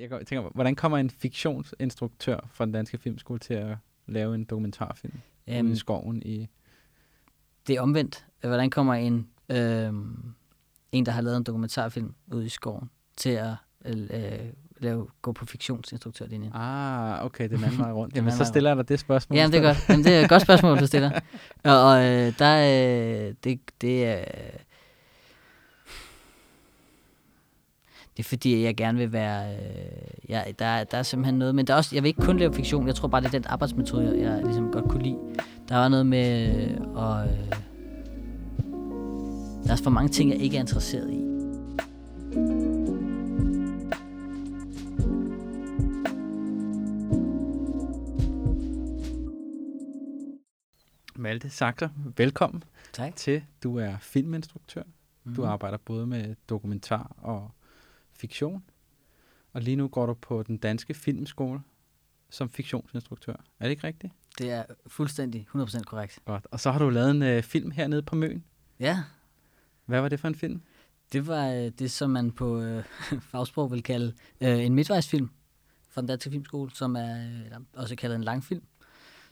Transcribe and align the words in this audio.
Jeg 0.00 0.26
tænker, 0.26 0.50
hvordan 0.54 0.74
kommer 0.74 0.98
en 0.98 1.10
fiktionsinstruktør 1.10 2.48
fra 2.52 2.64
den 2.64 2.72
danske 2.72 2.98
filmskole 2.98 3.38
til 3.38 3.54
at 3.54 3.76
lave 4.06 4.34
en 4.34 4.44
dokumentarfilm 4.44 5.20
Øhm, 5.48 5.72
i 5.72 5.76
skoven 5.76 6.22
i... 6.22 6.48
det 7.66 7.76
er 7.76 7.80
omvendt. 7.80 8.26
Hvordan 8.40 8.70
kommer 8.70 8.94
en, 8.94 9.28
øh, 9.48 9.92
en, 10.92 11.06
der 11.06 11.10
har 11.10 11.20
lavet 11.20 11.36
en 11.36 11.42
dokumentarfilm 11.42 12.14
ude 12.32 12.46
i 12.46 12.48
skoven, 12.48 12.90
til 13.16 13.30
at 13.30 13.54
øh, 13.84 14.52
lave, 14.78 15.06
gå 15.22 15.32
på 15.32 15.46
fiktionsinstruktørlinjen? 15.46 16.52
Ah, 16.54 17.24
okay, 17.24 17.48
den 17.48 17.64
anden 17.64 17.78
vej 17.78 17.92
rundt. 17.92 18.14
Jamen, 18.16 18.32
så 18.32 18.44
stiller 18.44 18.70
jeg 18.70 18.76
dig 18.76 18.88
det 18.88 19.00
spørgsmål. 19.00 19.36
Jamen, 19.36 19.52
det 19.52 19.58
er 19.58 19.62
godt. 19.62 19.88
Jamen, 19.88 20.04
det 20.04 20.14
er 20.14 20.20
et 20.20 20.28
godt 20.28 20.42
spørgsmål, 20.42 20.78
du 20.78 20.86
stiller. 20.86 21.20
Og, 21.64 21.84
og 21.88 22.04
øh, 22.04 22.38
der 22.38 22.44
er... 22.44 23.32
Det, 23.44 23.60
det 23.80 24.06
er... 24.06 24.24
Det 28.16 28.24
er 28.24 28.28
fordi, 28.28 28.62
jeg 28.62 28.76
gerne 28.76 28.98
vil 28.98 29.12
være... 29.12 29.54
Øh, 29.56 30.30
ja, 30.30 30.42
der, 30.58 30.64
er- 30.66 30.84
der 30.84 30.98
er 30.98 31.02
simpelthen 31.02 31.38
noget... 31.38 31.54
Men 31.54 31.66
der 31.66 31.72
er 31.72 31.76
også, 31.76 31.94
jeg 31.96 32.02
vil 32.02 32.08
ikke 32.08 32.22
kun 32.22 32.36
lave 32.38 32.54
fiktion. 32.54 32.86
Jeg 32.86 32.94
tror 32.94 33.08
bare, 33.08 33.20
det 33.20 33.26
er 33.26 33.30
den 33.32 33.44
arbejdsmetode, 33.46 34.06
jeg, 34.06 34.18
jeg 34.18 34.42
ligesom 34.44 34.72
godt 34.72 34.88
kunne 34.88 35.02
lide. 35.02 35.18
Der 35.68 35.76
er 35.76 35.88
noget 35.88 36.06
med... 36.06 36.56
Øh, 36.70 36.80
og, 36.80 37.26
øh, 37.26 37.52
der 39.66 39.72
er 39.72 39.76
for 39.82 39.90
mange 39.90 40.08
ting, 40.08 40.30
jeg 40.30 40.38
ikke 40.38 40.56
er 40.56 40.60
interesseret 40.60 41.10
i. 41.10 41.20
Malte 51.16 51.50
Saxer, 51.50 51.88
velkommen 52.16 52.64
Tak. 52.92 53.16
til. 53.16 53.44
Du 53.62 53.78
er 53.78 53.96
filminstruktør. 54.00 54.82
Mm. 55.24 55.34
Du 55.34 55.44
arbejder 55.44 55.76
både 55.84 56.06
med 56.06 56.34
dokumentar 56.48 57.12
og 57.18 57.50
fiktion. 58.14 58.64
Og 59.52 59.62
lige 59.62 59.76
nu 59.76 59.88
går 59.88 60.06
du 60.06 60.14
på 60.14 60.42
den 60.42 60.56
danske 60.56 60.94
filmskole 60.94 61.60
som 62.30 62.50
fiktionsinstruktør. 62.50 63.32
Er 63.32 63.64
det 63.64 63.70
ikke 63.70 63.86
rigtigt? 63.86 64.12
Det 64.38 64.50
er 64.50 64.64
fuldstændig 64.86 65.46
100% 65.54 65.82
korrekt. 65.82 66.18
Godt. 66.24 66.46
Og 66.50 66.60
så 66.60 66.70
har 66.70 66.78
du 66.78 66.90
lavet 66.90 67.10
en 67.10 67.22
øh, 67.22 67.42
film 67.42 67.70
hernede 67.70 68.02
på 68.02 68.16
Møn. 68.16 68.44
Ja, 68.80 69.02
Hvad 69.86 70.00
var 70.00 70.08
det 70.08 70.20
for 70.20 70.28
en 70.28 70.34
film? 70.34 70.62
Det 71.12 71.26
var 71.26 71.48
øh, 71.48 71.70
det, 71.78 71.90
som 71.90 72.10
man 72.10 72.32
på 72.32 72.60
øh, 72.60 72.84
fagsprog 73.30 73.70
vil 73.72 73.82
kalde 73.82 74.14
øh, 74.40 74.64
en 74.64 74.74
midtvejsfilm 74.74 75.30
fra 75.88 76.00
den 76.00 76.08
danske 76.08 76.30
filmskole, 76.30 76.70
som 76.74 76.96
er 76.96 77.26
øh, 77.26 77.60
også 77.74 77.96
kaldet 77.96 78.16
en 78.16 78.24
langfilm, 78.24 78.62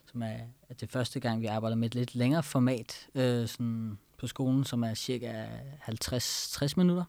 som 0.06 0.22
er, 0.22 0.36
er 0.68 0.74
det 0.80 0.90
første 0.90 1.20
gang, 1.20 1.40
vi 1.40 1.46
arbejder 1.46 1.76
med 1.76 1.86
et 1.86 1.94
lidt 1.94 2.14
længere 2.14 2.42
format 2.42 3.06
øh, 3.14 3.48
sådan 3.48 3.98
på 4.18 4.26
skolen, 4.26 4.64
som 4.64 4.84
er 4.84 4.94
cirka 4.94 5.46
50-60 5.88 6.74
minutter. 6.76 7.04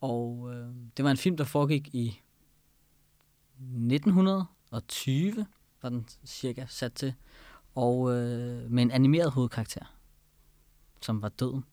Og 0.00 0.50
øh, 0.54 0.66
det 0.96 1.04
var 1.04 1.10
en 1.10 1.16
film, 1.16 1.36
der 1.36 1.44
foregik 1.44 1.94
i 1.94 2.20
1920, 3.60 5.46
var 5.82 5.88
den 5.88 6.06
cirka 6.26 6.64
sat 6.68 6.92
til, 6.92 7.14
og 7.74 8.12
øh, 8.12 8.70
med 8.70 8.82
en 8.82 8.90
animeret 8.90 9.30
hovedkarakter, 9.30 9.94
som 11.00 11.22
var 11.22 11.28
døden. 11.28 11.64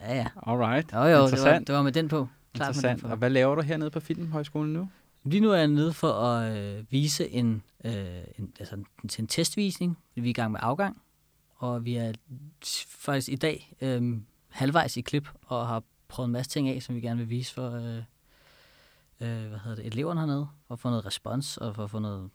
Ja, 0.00 0.14
ja. 0.14 0.26
Alright. 0.46 0.92
Jo, 0.92 0.98
jo, 0.98 1.26
det 1.26 1.42
var, 1.42 1.58
det 1.58 1.74
var 1.74 1.82
med 1.82 1.92
den 1.92 2.08
på. 2.08 2.28
Klart 2.54 2.68
med 2.68 2.82
den 2.82 2.90
Interessant. 2.90 3.02
på. 3.02 3.08
Og 3.08 3.16
hvad 3.16 3.30
laver 3.30 3.54
du 3.54 3.60
hernede 3.62 3.90
på 3.90 4.00
Filmhøjskolen 4.00 4.72
nu? 4.72 4.88
Lige 5.24 5.40
nu 5.40 5.50
er 5.50 5.56
jeg 5.56 5.68
nede 5.68 5.92
for 5.92 6.12
at 6.12 6.56
øh, 6.58 6.92
vise 6.92 7.28
en, 7.28 7.62
øh, 7.84 7.94
en, 8.38 8.52
altså, 8.58 8.74
en, 8.74 9.08
til 9.08 9.22
en 9.22 9.28
testvisning. 9.28 9.98
Vi 10.14 10.20
er 10.20 10.30
i 10.30 10.32
gang 10.32 10.52
med 10.52 10.60
afgang, 10.62 11.02
og 11.56 11.84
vi 11.84 11.94
er 11.94 12.12
faktisk 12.88 13.28
i 13.28 13.36
dag 13.36 13.76
øh, 13.80 14.16
halvvejs 14.48 14.96
i 14.96 15.00
klip 15.00 15.28
og 15.46 15.68
har 15.68 15.82
prøvet 16.08 16.26
en 16.26 16.32
masse 16.32 16.50
ting 16.50 16.68
af, 16.68 16.82
som 16.82 16.94
vi 16.94 17.00
gerne 17.00 17.18
vil 17.18 17.30
vise 17.30 17.54
for 17.54 17.70
øh, 17.70 17.96
øh, 19.20 19.48
hvad 19.48 19.58
hedder 19.58 19.74
det, 19.76 19.86
eleverne 19.86 20.20
hernede, 20.20 20.48
for 20.66 20.74
at 20.74 20.80
få 20.80 20.88
noget 20.90 21.06
respons 21.06 21.56
og 21.56 21.74
for 21.74 21.84
at 21.84 21.90
få 21.90 21.98
noget, 21.98 22.30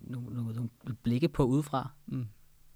nogle, 0.00 0.34
nogle, 0.34 0.54
nogle 0.54 0.70
blikke 1.02 1.28
på 1.28 1.44
udefra. 1.44 1.90
Mm. 2.06 2.26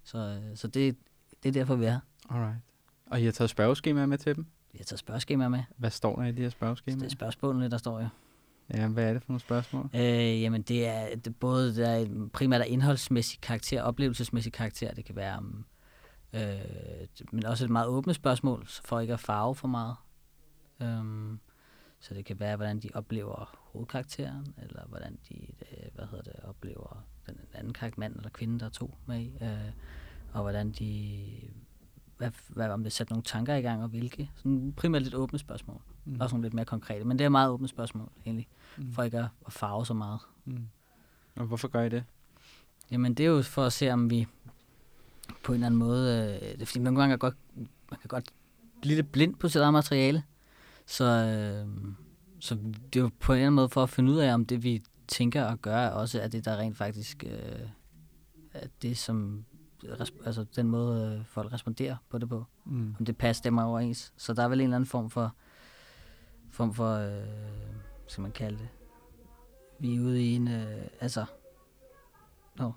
Så, 0.04 0.18
øh, 0.18 0.56
så 0.56 0.69
det, 0.69 0.97
det 1.42 1.48
er 1.48 1.53
derfor, 1.53 1.75
vi 1.76 1.84
er 1.84 1.91
her. 1.91 2.00
Alright. 2.31 2.59
Og 3.06 3.20
I 3.20 3.25
har 3.25 3.32
taget 3.32 3.50
spørgeskemaer 3.50 4.06
med 4.06 4.19
til 4.19 4.36
dem? 4.36 4.47
Vi 4.72 4.78
har 4.78 4.84
taget 4.84 5.00
spørgeskemaer 5.00 5.48
med. 5.48 5.62
Hvad 5.76 5.91
står 5.91 6.16
der 6.16 6.25
i 6.25 6.32
de 6.32 6.36
her 6.36 6.42
Det 6.42 6.53
spørgeskemaer? 6.53 7.04
er 7.04 7.09
spørgsmålene, 7.09 7.70
der 7.70 7.78
står 7.78 8.00
jo. 8.00 8.09
Ja, 8.75 8.88
hvad 8.88 9.04
er 9.04 9.12
det 9.12 9.22
for 9.22 9.32
nogle 9.32 9.41
spørgsmål? 9.41 9.91
Øh, 9.94 10.42
jamen 10.42 10.62
det 10.62 10.86
er 10.86 11.16
det, 11.16 11.36
både 11.36 11.76
der 11.76 11.88
er 11.88 12.28
primært 12.32 12.60
af 12.60 12.66
indholdsmæssig 12.69 13.41
karakter, 13.41 13.82
oplevelsesmæssig 13.82 14.53
karakter. 14.53 14.94
Det 14.94 15.04
kan 15.04 15.16
være, 15.16 15.38
um, 15.38 15.64
øh, 16.34 17.25
men 17.33 17.47
også 17.47 17.65
et 17.65 17.71
meget 17.71 17.87
åbent 17.87 18.17
spørgsmål, 18.17 18.67
så 18.67 18.83
for 18.84 19.00
ikke 19.00 19.12
at 19.12 19.21
farve 19.21 19.55
for 19.55 19.69
meget. 19.69 19.97
Um, 20.81 21.41
så 22.00 22.15
det 22.15 22.25
kan 22.25 22.41
være, 22.41 22.56
hvordan 22.56 22.81
de 22.81 22.91
oplever 22.95 23.59
hovedkarakteren, 23.72 24.55
eller 24.62 24.87
hvordan 24.87 25.19
de 25.28 25.34
øh, 25.43 25.95
hvad 25.95 26.06
hedder 26.06 26.22
det, 26.22 26.33
oplever 26.45 27.05
den 27.27 27.37
anden 27.55 27.72
karakter, 27.72 28.00
mand 28.00 28.17
eller 28.17 28.31
kvinde, 28.31 28.59
der 28.61 28.67
er 28.67 28.71
to 28.71 28.95
med 29.06 29.21
i, 29.21 29.33
øh, 29.43 29.72
og 30.33 30.43
hvordan 30.43 30.71
de, 30.72 31.22
hvad, 32.17 32.31
hvad, 32.49 32.71
om 32.71 32.83
det 32.83 32.93
sætter 32.93 33.15
nogle 33.15 33.22
tanker 33.22 33.55
i 33.55 33.61
gang, 33.62 33.83
og 33.83 33.89
hvilke. 33.89 34.31
Sådan 34.37 34.72
primært 34.77 35.03
lidt 35.03 35.15
åbne 35.15 35.39
spørgsmål. 35.39 35.81
Mm. 36.05 36.21
Også 36.21 36.34
nogle 36.34 36.45
lidt 36.45 36.55
mere 36.55 36.65
konkrete, 36.65 37.05
men 37.05 37.19
det 37.19 37.25
er 37.25 37.28
meget 37.28 37.51
åbne 37.51 37.69
spørgsmål, 37.69 38.09
egentlig, 38.27 38.49
Mm. 38.77 38.93
for 38.93 39.03
ikke 39.03 39.19
at, 39.19 39.28
at 39.47 39.53
farve 39.53 39.87
så 39.87 39.95
meget. 39.95 40.21
Mm. 40.45 40.69
Og 41.37 41.47
hvorfor 41.47 41.69
gør 41.69 41.83
I 41.83 41.89
det? 41.89 42.05
Jamen, 42.91 43.15
det 43.15 43.27
er 43.27 43.31
jo 43.31 43.43
for 43.43 43.65
at 43.65 43.72
se, 43.72 43.91
om 43.91 44.11
vi 44.11 44.27
på 45.44 45.53
en 45.53 45.55
eller 45.55 45.66
anden 45.66 45.78
måde... 45.78 46.38
Øh, 46.43 46.53
det 46.53 46.62
er 46.62 46.66
fordi, 46.66 46.78
nogle 46.78 47.00
gange 47.00 47.12
er 47.12 47.16
godt, 47.16 47.34
man 47.91 48.00
kan 48.00 48.09
godt 48.09 48.31
blive 48.81 48.94
lidt 48.94 49.12
blind 49.12 49.34
på 49.34 49.49
sit 49.49 49.60
eget 49.60 49.72
materiale. 49.72 50.22
Så, 50.87 51.05
øh, 51.05 51.93
så 52.41 52.55
det 52.55 52.97
er 52.97 53.00
jo 53.00 53.10
på 53.21 53.32
en 53.32 53.37
eller 53.37 53.47
anden 53.47 53.56
måde 53.56 53.69
for 53.69 53.83
at 53.83 53.91
finde 53.91 54.12
ud 54.12 54.16
af, 54.16 54.34
om 54.34 54.44
det 54.47 54.62
vi 54.62 54.83
tænker 55.09 55.44
og 55.44 55.59
gør, 55.59 55.88
også 55.88 56.21
er 56.21 56.28
det, 56.28 56.44
der 56.44 56.56
rent 56.56 56.77
faktisk 56.77 57.25
øh, 57.27 57.69
er 58.54 58.66
det, 58.83 58.99
som... 58.99 59.44
Altså 60.25 60.44
den 60.56 60.69
måde, 60.69 61.16
øh, 61.19 61.27
folk 61.27 61.53
responderer 61.53 61.97
på 62.09 62.19
det 62.19 62.28
på. 62.28 62.44
Mm. 62.65 62.94
Om 62.99 63.04
det 63.04 63.16
passer 63.16 63.43
dem 63.43 63.59
overens. 63.59 64.12
Så 64.16 64.34
der 64.34 64.43
er 64.43 64.49
vel 64.49 64.60
en 64.60 64.65
eller 64.65 64.77
anden 64.77 64.88
form 64.88 65.10
for... 65.10 65.34
Form 66.50 66.75
for... 66.75 66.94
Øh, 66.94 67.27
skal 68.06 68.22
man 68.22 68.33
kalde 68.33 68.59
det? 68.59 68.69
Vi 69.78 69.97
er 69.97 70.00
ude 70.00 70.22
i 70.22 70.34
en... 70.34 70.49
Øh, 70.49 70.87
altså... 71.00 71.25
Nå, 72.56 72.72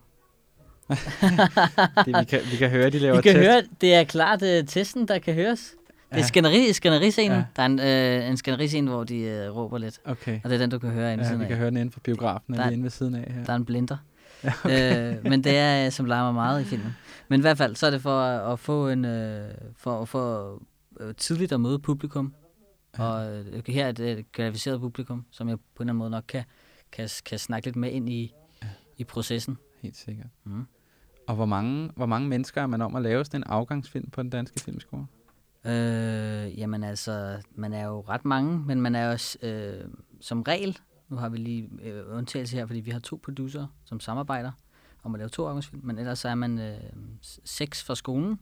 Det, 2.06 2.20
vi, 2.20 2.24
kan, 2.26 2.40
vi 2.52 2.58
kan 2.58 2.70
høre, 2.70 2.90
de 2.90 3.00
laver 3.00 3.16
Vi 3.16 3.22
kan 3.22 3.36
test. 3.36 3.48
høre, 3.48 3.64
det 3.82 3.94
er 3.96 4.04
klart 4.04 4.42
uh, 4.42 4.68
testen, 4.68 5.08
der 5.08 5.20
kan 5.20 5.34
høres. 5.34 5.74
Det 6.10 6.14
er 6.14 6.18
Ja. 6.18 6.24
skænderi, 6.28 6.74
skænderi-scenen. 6.74 7.32
Ja. 7.32 7.38
Ja. 7.38 7.46
Der 7.56 7.62
er 7.62 7.66
en, 7.66 7.80
øh, 8.24 8.30
en 8.30 8.38
skænderi-scene, 8.38 8.92
hvor 8.92 9.04
de 9.04 9.48
uh, 9.52 9.58
råber 9.58 9.78
lidt. 9.78 10.00
Okay. 10.06 10.40
Og 10.44 10.50
det 10.50 10.56
er 10.56 10.60
den, 10.60 10.70
du 10.70 10.80
kan 10.80 10.90
høre 10.90 11.14
inde 11.14 11.24
Ja, 11.24 11.28
siden 11.30 11.40
vi 11.40 11.44
af. 11.46 11.50
kan 11.50 11.58
høre 11.58 11.70
den 11.70 11.78
inde 11.78 11.92
for 11.92 12.00
biografen, 12.00 12.54
Der- 12.54 12.64
lige 12.64 12.74
inde 12.74 12.84
ved 12.84 12.90
siden 12.92 13.16
af 13.16 13.34
her. 13.34 13.44
Der 13.44 13.52
er 13.52 13.56
en 13.56 13.66
blinder. 13.66 13.98
Ja, 14.44 14.54
okay. 14.66 15.16
øh, 15.18 15.24
men 15.24 15.44
det 15.44 15.58
er, 15.58 15.86
øh, 15.86 15.92
som 15.92 16.06
larmer 16.06 16.32
meget 16.32 16.62
i 16.62 16.64
filmen. 16.66 16.96
Men 17.28 17.40
i 17.40 17.42
hvert 17.42 17.58
fald, 17.58 17.76
så 17.76 17.86
er 17.88 17.92
det 17.92 18.02
for 18.02 18.20
at, 18.22 18.54
at 18.54 18.60
få 18.60 18.90
en... 18.90 19.06
Øh, 19.06 19.50
for, 19.78 20.06
for 20.06 20.58
øh, 21.00 21.14
tidligt 21.16 21.52
at 21.52 21.60
møde 21.62 21.80
publikum. 21.80 22.34
Og 22.98 23.36
øh, 23.36 23.46
her 23.68 23.88
er 23.88 23.92
det 23.92 24.12
et 24.20 24.32
kvalificeret 24.32 24.80
publikum, 24.82 25.26
som 25.32 25.50
jeg 25.50 25.58
på 25.58 25.64
en 25.64 25.70
eller 25.84 25.92
anden 25.92 25.98
måde 25.98 26.10
nok 26.10 26.24
kan, 26.28 26.44
kan, 26.92 27.10
kan 27.26 27.40
snakke 27.40 27.68
lidt 27.68 27.76
med 27.76 27.92
ind 27.92 28.10
i, 28.10 28.34
i 28.98 29.04
processen. 29.04 29.58
Helt 29.82 29.98
sikkert. 29.98 30.28
Mm. 30.46 30.66
Og 31.28 31.36
hvor 31.36 31.46
mange, 31.46 31.92
hvor 31.96 32.06
mange 32.06 32.28
mennesker 32.28 32.62
er 32.62 32.68
man 32.68 32.82
om 32.82 32.96
at 32.96 33.02
lave 33.02 33.26
sådan 33.26 33.40
en 33.40 33.44
afgangsfilm 33.44 34.10
på 34.10 34.24
den 34.24 34.30
danske 34.30 34.60
filmskole? 34.60 35.06
Øh, 35.66 36.60
jamen 36.60 36.84
altså, 36.84 37.42
man 37.56 37.74
er 37.74 37.86
jo 37.86 38.02
ret 38.10 38.26
mange, 38.26 38.60
men 38.60 38.82
man 38.82 38.96
er 38.96 39.12
jo 39.12 39.18
øh, 39.48 39.90
som 40.22 40.42
regel, 40.42 40.78
nu 41.10 41.16
har 41.16 41.30
vi 41.30 41.38
lige 41.38 41.70
øh, 41.82 42.18
undtagelse 42.18 42.58
her, 42.58 42.66
fordi 42.66 42.80
vi 42.80 42.92
har 42.92 43.00
to 43.00 43.20
producer, 43.24 43.68
som 43.86 44.00
samarbejder 44.00 44.52
om 45.04 45.16
at 45.16 45.20
lave 45.20 45.30
to 45.30 45.46
afgangsfilm, 45.46 45.86
men 45.86 46.00
ellers 46.00 46.20
så 46.20 46.30
er 46.30 46.36
man 46.36 46.60
øh, 46.60 46.78
seks 47.44 47.84
fra 47.84 47.96
skolen, 47.96 48.40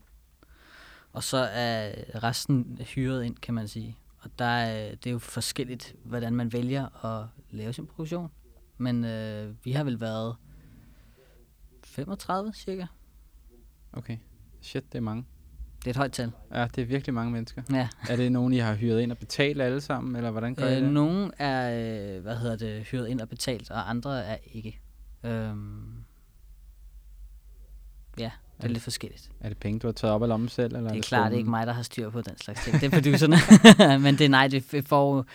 og 1.14 1.24
så 1.24 1.38
er 1.38 1.92
resten 2.24 2.80
hyret 2.96 3.24
ind, 3.24 3.36
kan 3.36 3.54
man 3.54 3.68
sige. 3.68 3.98
Og 4.20 4.30
der 4.40 4.46
er, 4.46 4.96
det 4.96 5.08
er 5.08 5.12
jo 5.12 5.20
forskelligt, 5.20 5.96
hvordan 6.04 6.34
man 6.36 6.54
vælger 6.54 7.06
at 7.06 7.28
lave 7.52 7.74
sin 7.74 7.88
produktion. 7.88 8.32
Men 8.78 9.06
øh, 9.06 9.54
vi 9.64 9.72
har 9.72 9.84
vel 9.84 10.00
været 10.00 10.36
35 11.96 12.54
cirka. 12.54 12.86
Okay. 13.94 14.18
Shit, 14.62 14.92
det 14.92 14.98
er 14.98 15.02
mange. 15.02 15.26
Det 15.80 15.88
er 15.88 15.90
et 15.90 15.98
højt 15.98 16.12
tal. 16.12 16.32
Ja, 16.54 16.68
det 16.76 16.82
er 16.82 16.86
virkelig 16.86 17.14
mange 17.14 17.32
mennesker. 17.32 17.62
Ja. 17.72 17.90
Er 18.10 18.16
det 18.16 18.32
nogen, 18.32 18.54
I 18.54 18.58
har 18.58 18.76
hyret 18.76 19.02
ind 19.02 19.12
og 19.12 19.18
betalt 19.18 19.62
alle 19.62 19.82
sammen, 19.82 20.16
eller 20.16 20.32
hvordan 20.32 20.56
gør 20.56 20.68
I 20.68 20.76
Øh, 20.78 20.82
det? 20.82 20.94
nogle 20.94 21.32
er, 21.40 22.16
øh, 22.18 22.22
hvad 22.22 22.38
hedder 22.38 22.56
det, 22.56 22.84
hyret 22.84 23.08
ind 23.08 23.22
og 23.22 23.30
betalt, 23.30 23.72
og 23.72 23.90
andre 23.90 24.24
er 24.26 24.38
ikke. 24.54 24.80
Øhm, 25.24 26.04
ja, 28.20 28.32
det 28.58 28.64
er 28.64 28.68
det- 28.68 28.72
lidt 28.72 28.84
forskelligt. 28.84 29.30
Er 29.40 29.50
det 29.50 29.58
penge, 29.58 29.80
du 29.80 29.88
har 29.88 29.92
taget 29.92 30.14
op 30.14 30.22
af 30.24 30.30
lommen 30.30 30.50
selv? 30.50 30.66
Eller 30.76 30.80
Det 30.80 30.90
er 30.90 30.94
det 30.94 31.06
klart 31.06 31.26
skolen? 31.28 31.38
ikke 31.38 31.50
mig, 31.50 31.68
der 31.68 31.74
har 31.74 31.84
styr 31.84 32.10
på 32.10 32.22
den 32.22 32.38
slags 32.38 32.64
ting. 32.64 32.82
Det 32.82 32.84
er 32.84 32.90
producerne. 32.90 33.36
men 34.06 34.18
det 34.18 34.26
er 34.26 34.30
nej, 34.30 34.48
det 34.48 34.86
får... 34.88 35.26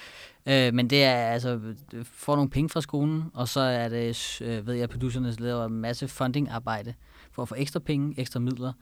Øh, 0.46 0.74
men 0.74 0.90
det 0.90 1.04
er 1.04 1.12
altså, 1.14 1.60
det 1.90 2.06
får 2.06 2.34
nogle 2.36 2.50
penge 2.50 2.68
fra 2.68 2.80
skolen, 2.80 3.24
og 3.34 3.48
så 3.48 3.60
er 3.60 3.88
det, 3.88 4.38
øh, 4.42 4.66
ved 4.66 4.74
jeg, 4.74 4.82
at 4.82 4.90
producerne 4.90 5.32
laver 5.32 5.64
en 5.64 5.72
masse 5.72 6.08
funding-arbejde 6.08 6.94
for 7.32 7.42
at 7.42 7.48
få 7.48 7.54
ekstra 7.58 7.80
penge, 7.80 8.14
ekstra 8.20 8.40
midler. 8.40 8.72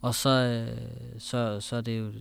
Og 0.00 0.14
så, 0.14 0.28
øh, 0.30 0.78
så, 1.20 1.60
så 1.60 1.76
er 1.76 1.80
det 1.80 1.98
jo 1.98 2.12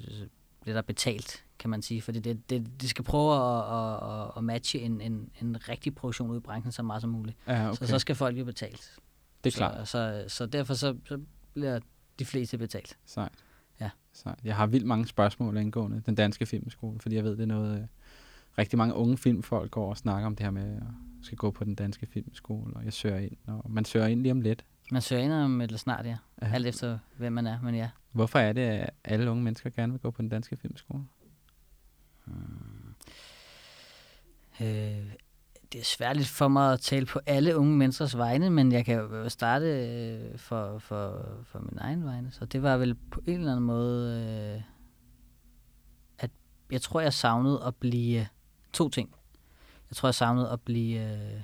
bliver 0.61 0.75
der 0.75 0.81
betalt, 0.81 1.43
kan 1.59 1.69
man 1.69 1.81
sige. 1.81 2.01
Fordi 2.01 2.19
det, 2.19 2.49
det, 2.49 2.81
de 2.81 2.89
skal 2.89 3.03
prøve 3.03 3.33
at, 3.35 4.11
at, 4.25 4.31
at 4.37 4.43
matche 4.43 4.79
en, 4.79 5.01
en, 5.01 5.29
en 5.41 5.57
rigtig 5.69 5.95
produktion 5.95 6.31
ud 6.31 6.37
i 6.37 6.39
branchen 6.39 6.71
så 6.71 6.83
meget 6.83 7.01
som 7.01 7.09
muligt. 7.11 7.37
Ja, 7.47 7.63
Okay. 7.69 7.75
Så, 7.85 7.87
så 7.87 7.99
skal 7.99 8.15
folk 8.15 8.37
jo 8.39 8.45
betalt. 8.45 8.91
det 9.43 9.53
er 9.53 9.57
klart. 9.57 9.87
Så, 9.87 10.23
så, 10.27 10.35
så 10.35 10.45
derfor 10.45 10.73
så, 10.73 10.95
så 11.07 11.19
bliver 11.55 11.79
de 12.19 12.25
fleste 12.25 12.57
betalt. 12.57 12.97
Sejt. 13.05 13.31
Ja. 13.79 13.89
Sejt. 14.13 14.39
Jeg 14.43 14.55
har 14.55 14.67
vildt 14.67 14.85
mange 14.85 15.07
spørgsmål 15.07 15.57
angående 15.57 16.01
den 16.05 16.15
danske 16.15 16.45
filmskole, 16.45 16.99
fordi 16.99 17.15
jeg 17.15 17.23
ved, 17.23 17.31
det 17.31 17.41
er 17.41 17.45
noget, 17.45 17.79
øh, 17.79 17.87
rigtig 18.57 18.77
mange 18.77 18.93
unge 18.93 19.17
filmfolk 19.17 19.71
går 19.71 19.89
og 19.89 19.97
snakker 19.97 20.27
om 20.27 20.35
det 20.35 20.43
her 20.43 20.51
med, 20.51 20.75
at 20.75 20.83
skal 21.21 21.37
gå 21.37 21.51
på 21.51 21.63
den 21.63 21.75
danske 21.75 22.05
filmskole, 22.05 22.73
og 22.75 22.85
jeg 22.85 22.93
søger 22.93 23.17
ind, 23.17 23.37
og 23.47 23.71
man 23.71 23.85
søger 23.85 24.05
ind 24.05 24.21
lige 24.21 24.31
om 24.31 24.41
lidt. 24.41 24.65
Man 24.91 25.01
søger 25.01 25.21
ind 25.21 25.33
om 25.33 25.61
et 25.61 25.67
eller 25.67 25.77
snart, 25.77 26.05
ja. 26.05 26.17
Ja. 26.41 26.51
Alt 26.53 26.67
efter, 26.67 26.97
hvem 27.17 27.33
man 27.33 27.47
er, 27.47 27.61
men 27.61 27.75
ja. 27.75 27.89
Hvorfor 28.11 28.39
er 28.39 28.53
det, 28.53 28.61
at 28.61 28.89
alle 29.03 29.31
unge 29.31 29.43
mennesker 29.43 29.69
gerne 29.69 29.93
vil 29.93 30.01
gå 30.01 30.11
på 30.11 30.21
den 30.21 30.29
danske 30.29 30.57
filmskole? 30.57 31.03
Øh, 34.61 35.13
det 35.73 35.79
er 35.81 35.85
svært 35.85 36.17
lidt 36.17 36.27
for 36.27 36.47
mig 36.47 36.73
at 36.73 36.79
tale 36.79 37.05
på 37.05 37.19
alle 37.25 37.57
unge 37.57 37.77
menneskers 37.77 38.17
vegne, 38.17 38.49
men 38.49 38.71
jeg 38.71 38.85
kan 38.85 38.95
jo 38.95 39.15
øh, 39.15 39.29
starte 39.29 39.65
øh, 39.65 40.37
for, 40.37 40.79
for, 40.79 41.29
for 41.43 41.59
min 41.59 41.77
egen 41.77 42.05
vegne. 42.05 42.31
Så 42.31 42.45
det 42.45 42.63
var 42.63 42.77
vel 42.77 42.95
på 42.95 43.21
en 43.27 43.39
eller 43.39 43.51
anden 43.51 43.65
måde, 43.65 44.23
øh, 44.55 44.61
at 46.19 46.31
jeg 46.71 46.81
tror, 46.81 47.01
jeg 47.01 47.13
savnede 47.13 47.63
at 47.65 47.75
blive 47.75 48.27
to 48.73 48.89
ting. 48.89 49.15
Jeg 49.89 49.95
tror, 49.95 50.07
jeg 50.07 50.15
savnede 50.15 50.49
at 50.49 50.61
blive 50.61 51.11
øh, 51.11 51.41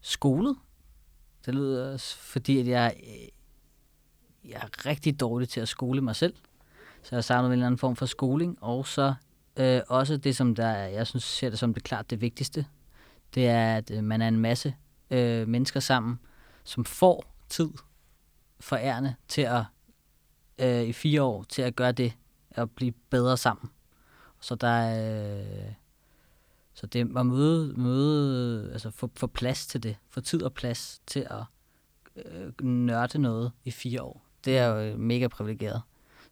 skolet. 0.00 0.56
Det 1.46 1.54
lyder 1.54 1.92
også, 1.92 2.16
fordi 2.16 2.60
at 2.60 2.68
jeg, 2.68 2.96
øh, 3.02 3.28
jeg 4.50 4.60
er 4.62 4.86
rigtig 4.86 5.20
dårlig 5.20 5.48
til 5.48 5.60
at 5.60 5.68
skole 5.68 6.00
mig 6.00 6.16
selv. 6.16 6.34
Så 7.02 7.16
jeg 7.16 7.24
savnede 7.24 7.46
en 7.46 7.52
eller 7.52 7.66
anden 7.66 7.78
form 7.78 7.96
for 7.96 8.06
skoling, 8.06 8.58
og 8.62 8.86
så 8.86 9.14
Øh, 9.58 9.80
også 9.88 10.16
det, 10.16 10.36
som 10.36 10.54
der, 10.54 10.72
jeg 10.72 11.06
synes, 11.06 11.24
ser 11.24 11.50
det 11.50 11.58
som 11.58 11.74
det 11.74 11.82
klart 11.82 12.10
det 12.10 12.20
vigtigste, 12.20 12.66
det 13.34 13.48
er, 13.48 13.76
at 13.76 13.90
øh, 13.90 14.04
man 14.04 14.22
er 14.22 14.28
en 14.28 14.38
masse 14.38 14.74
øh, 15.10 15.48
mennesker 15.48 15.80
sammen, 15.80 16.18
som 16.64 16.84
får 16.84 17.24
tid 17.48 17.70
for 18.60 18.76
ærne 18.76 19.16
til 19.28 19.42
at 19.42 19.64
øh, 20.58 20.82
i 20.82 20.92
fire 20.92 21.22
år 21.22 21.42
til 21.42 21.62
at 21.62 21.76
gøre 21.76 21.92
det, 21.92 22.12
og 22.56 22.70
blive 22.70 22.92
bedre 23.10 23.36
sammen. 23.36 23.70
Så 24.40 24.54
der 24.54 24.68
er, 24.68 25.40
øh, 25.40 25.72
så 26.74 26.86
det 26.86 27.00
at 27.16 27.26
møde, 27.26 27.74
møde 27.80 28.72
altså 28.72 28.90
få, 28.90 29.10
få 29.16 29.26
plads 29.26 29.66
til 29.66 29.82
det, 29.82 29.96
få 30.08 30.20
tid 30.20 30.42
og 30.42 30.54
plads 30.54 31.02
til 31.06 31.26
at 31.30 31.44
øh, 32.16 32.64
nørde 32.66 33.18
noget 33.18 33.52
i 33.64 33.70
fire 33.70 34.02
år, 34.02 34.24
det 34.44 34.58
er 34.58 34.66
jo 34.66 34.80
øh, 34.80 34.98
mega 34.98 35.28
privilegeret. 35.28 35.82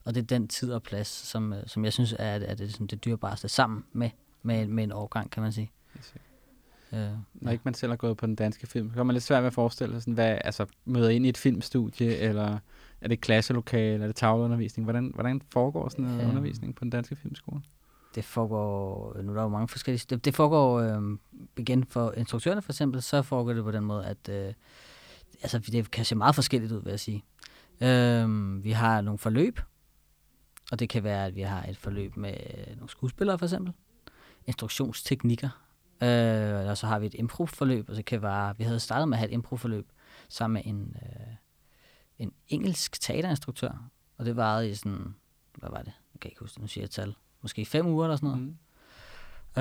Og 0.05 0.15
det 0.15 0.23
er 0.23 0.27
den 0.27 0.49
tid 0.49 0.73
og 0.73 0.83
plads, 0.83 1.09
som, 1.09 1.53
øh, 1.53 1.63
som 1.67 1.85
jeg 1.85 1.93
synes 1.93 2.13
er, 2.13 2.27
er 2.27 2.55
det, 2.55 2.73
sådan, 2.73 2.87
det 2.87 3.05
dyrebareste 3.05 3.49
sammen 3.49 3.85
med, 3.93 4.11
med, 4.43 4.67
med 4.67 4.85
en 4.85 4.93
årgang, 4.93 5.31
kan 5.31 5.43
man 5.43 5.53
sige. 5.53 5.71
Øh, 6.97 7.11
Når 7.35 7.51
ikke 7.53 7.63
man 7.65 7.75
selv 7.75 7.93
har 7.93 7.97
gået 7.97 8.17
på 8.17 8.27
den 8.27 8.35
danske 8.35 8.67
film, 8.67 8.91
så 8.95 9.01
er 9.01 9.05
man 9.05 9.15
lidt 9.15 9.25
svært 9.25 9.43
ved 9.43 9.47
at 9.47 9.55
forestille 9.55 9.95
sig, 9.95 10.03
sådan, 10.03 10.15
hvad, 10.15 10.39
altså 10.45 10.67
møder 10.85 11.09
ind 11.09 11.27
i 11.27 11.29
et 11.29 11.37
filmstudie, 11.39 12.17
eller 12.17 12.59
er 13.01 13.09
det 13.09 13.21
klasselokale, 13.21 14.03
er 14.03 14.07
det 14.07 14.17
tavleundervisning? 14.17 14.85
Hvordan, 14.85 15.11
hvordan 15.15 15.43
foregår 15.53 15.89
sådan 15.89 16.05
noget 16.05 16.21
Øhm. 16.21 16.29
undervisning 16.31 16.75
på 16.75 16.85
den 16.85 16.91
danske 16.91 17.17
filmskole? 17.17 17.63
det 18.15 18.25
foregår, 18.25 19.17
nu 19.23 19.31
er 19.33 19.35
der 19.37 19.43
jo 19.43 19.49
mange 19.49 19.69
forskellige, 19.69 20.07
det, 20.11 20.25
det 20.25 20.35
foregår 20.35 20.81
øh, 20.81 21.19
igen 21.57 21.85
for 21.85 22.13
instruktørerne 22.17 22.63
for 22.63 22.73
eksempel, 22.73 23.03
så 23.03 23.23
foregår 23.23 23.53
det 23.53 23.65
på 23.65 23.71
den 23.71 23.85
måde, 23.85 24.07
at 24.07 24.29
øh, 24.29 24.53
altså, 25.43 25.59
det 25.59 25.91
kan 25.91 26.05
se 26.05 26.15
meget 26.15 26.35
forskelligt 26.35 26.73
ud, 26.73 26.83
vil 26.83 26.91
jeg 26.91 27.01
sige. 27.01 27.25
Øh, 27.81 28.65
vi 28.65 28.71
har 28.71 29.01
nogle 29.01 29.19
forløb, 29.19 29.61
og 30.73 30.79
det 30.79 30.89
kan 30.89 31.05
være, 31.05 31.27
at 31.27 31.35
vi 31.37 31.41
har 31.43 31.65
et 31.69 31.77
forløb 31.77 32.17
med 32.17 32.35
nogle 32.77 32.89
skuespillere 32.89 33.39
for 33.39 33.47
eksempel, 33.47 33.73
instruktionsteknikker, 34.47 35.49
øh, 36.03 36.71
og 36.71 36.79
så 36.79 36.87
har 36.87 36.99
vi 36.99 37.07
et 37.07 37.15
improv-forløb, 37.15 37.89
og 37.89 37.97
det 37.97 38.05
kan 38.05 38.23
være, 38.23 38.59
vi 38.59 38.65
havde 38.65 38.81
startet 38.81 39.09
med 39.09 39.17
at 39.17 39.19
have 39.19 39.29
et 39.29 39.35
improv-forløb 39.35 39.93
sammen 40.29 40.55
med 40.55 40.73
en, 40.73 40.97
øh, 41.03 41.35
en 42.19 42.33
engelsk 42.49 43.01
teaterinstruktør, 43.01 43.91
og 44.19 44.25
det 44.25 44.37
varede 44.37 44.71
i 44.71 44.75
sådan, 44.75 45.15
hvad 45.55 45.71
var 45.71 45.83
det? 45.83 45.93
Jeg 46.15 46.21
kan 46.21 46.31
ikke 46.31 46.41
huske 46.41 46.61
nu 46.61 46.67
siger 46.67 46.83
jeg 46.83 46.87
et 46.87 46.91
tal. 46.91 47.15
Måske 47.43 47.65
fem 47.65 47.87
uger 47.87 48.05
eller 48.05 48.17
sådan 48.17 48.29
noget. 48.29 48.43
Mm. 48.43 48.57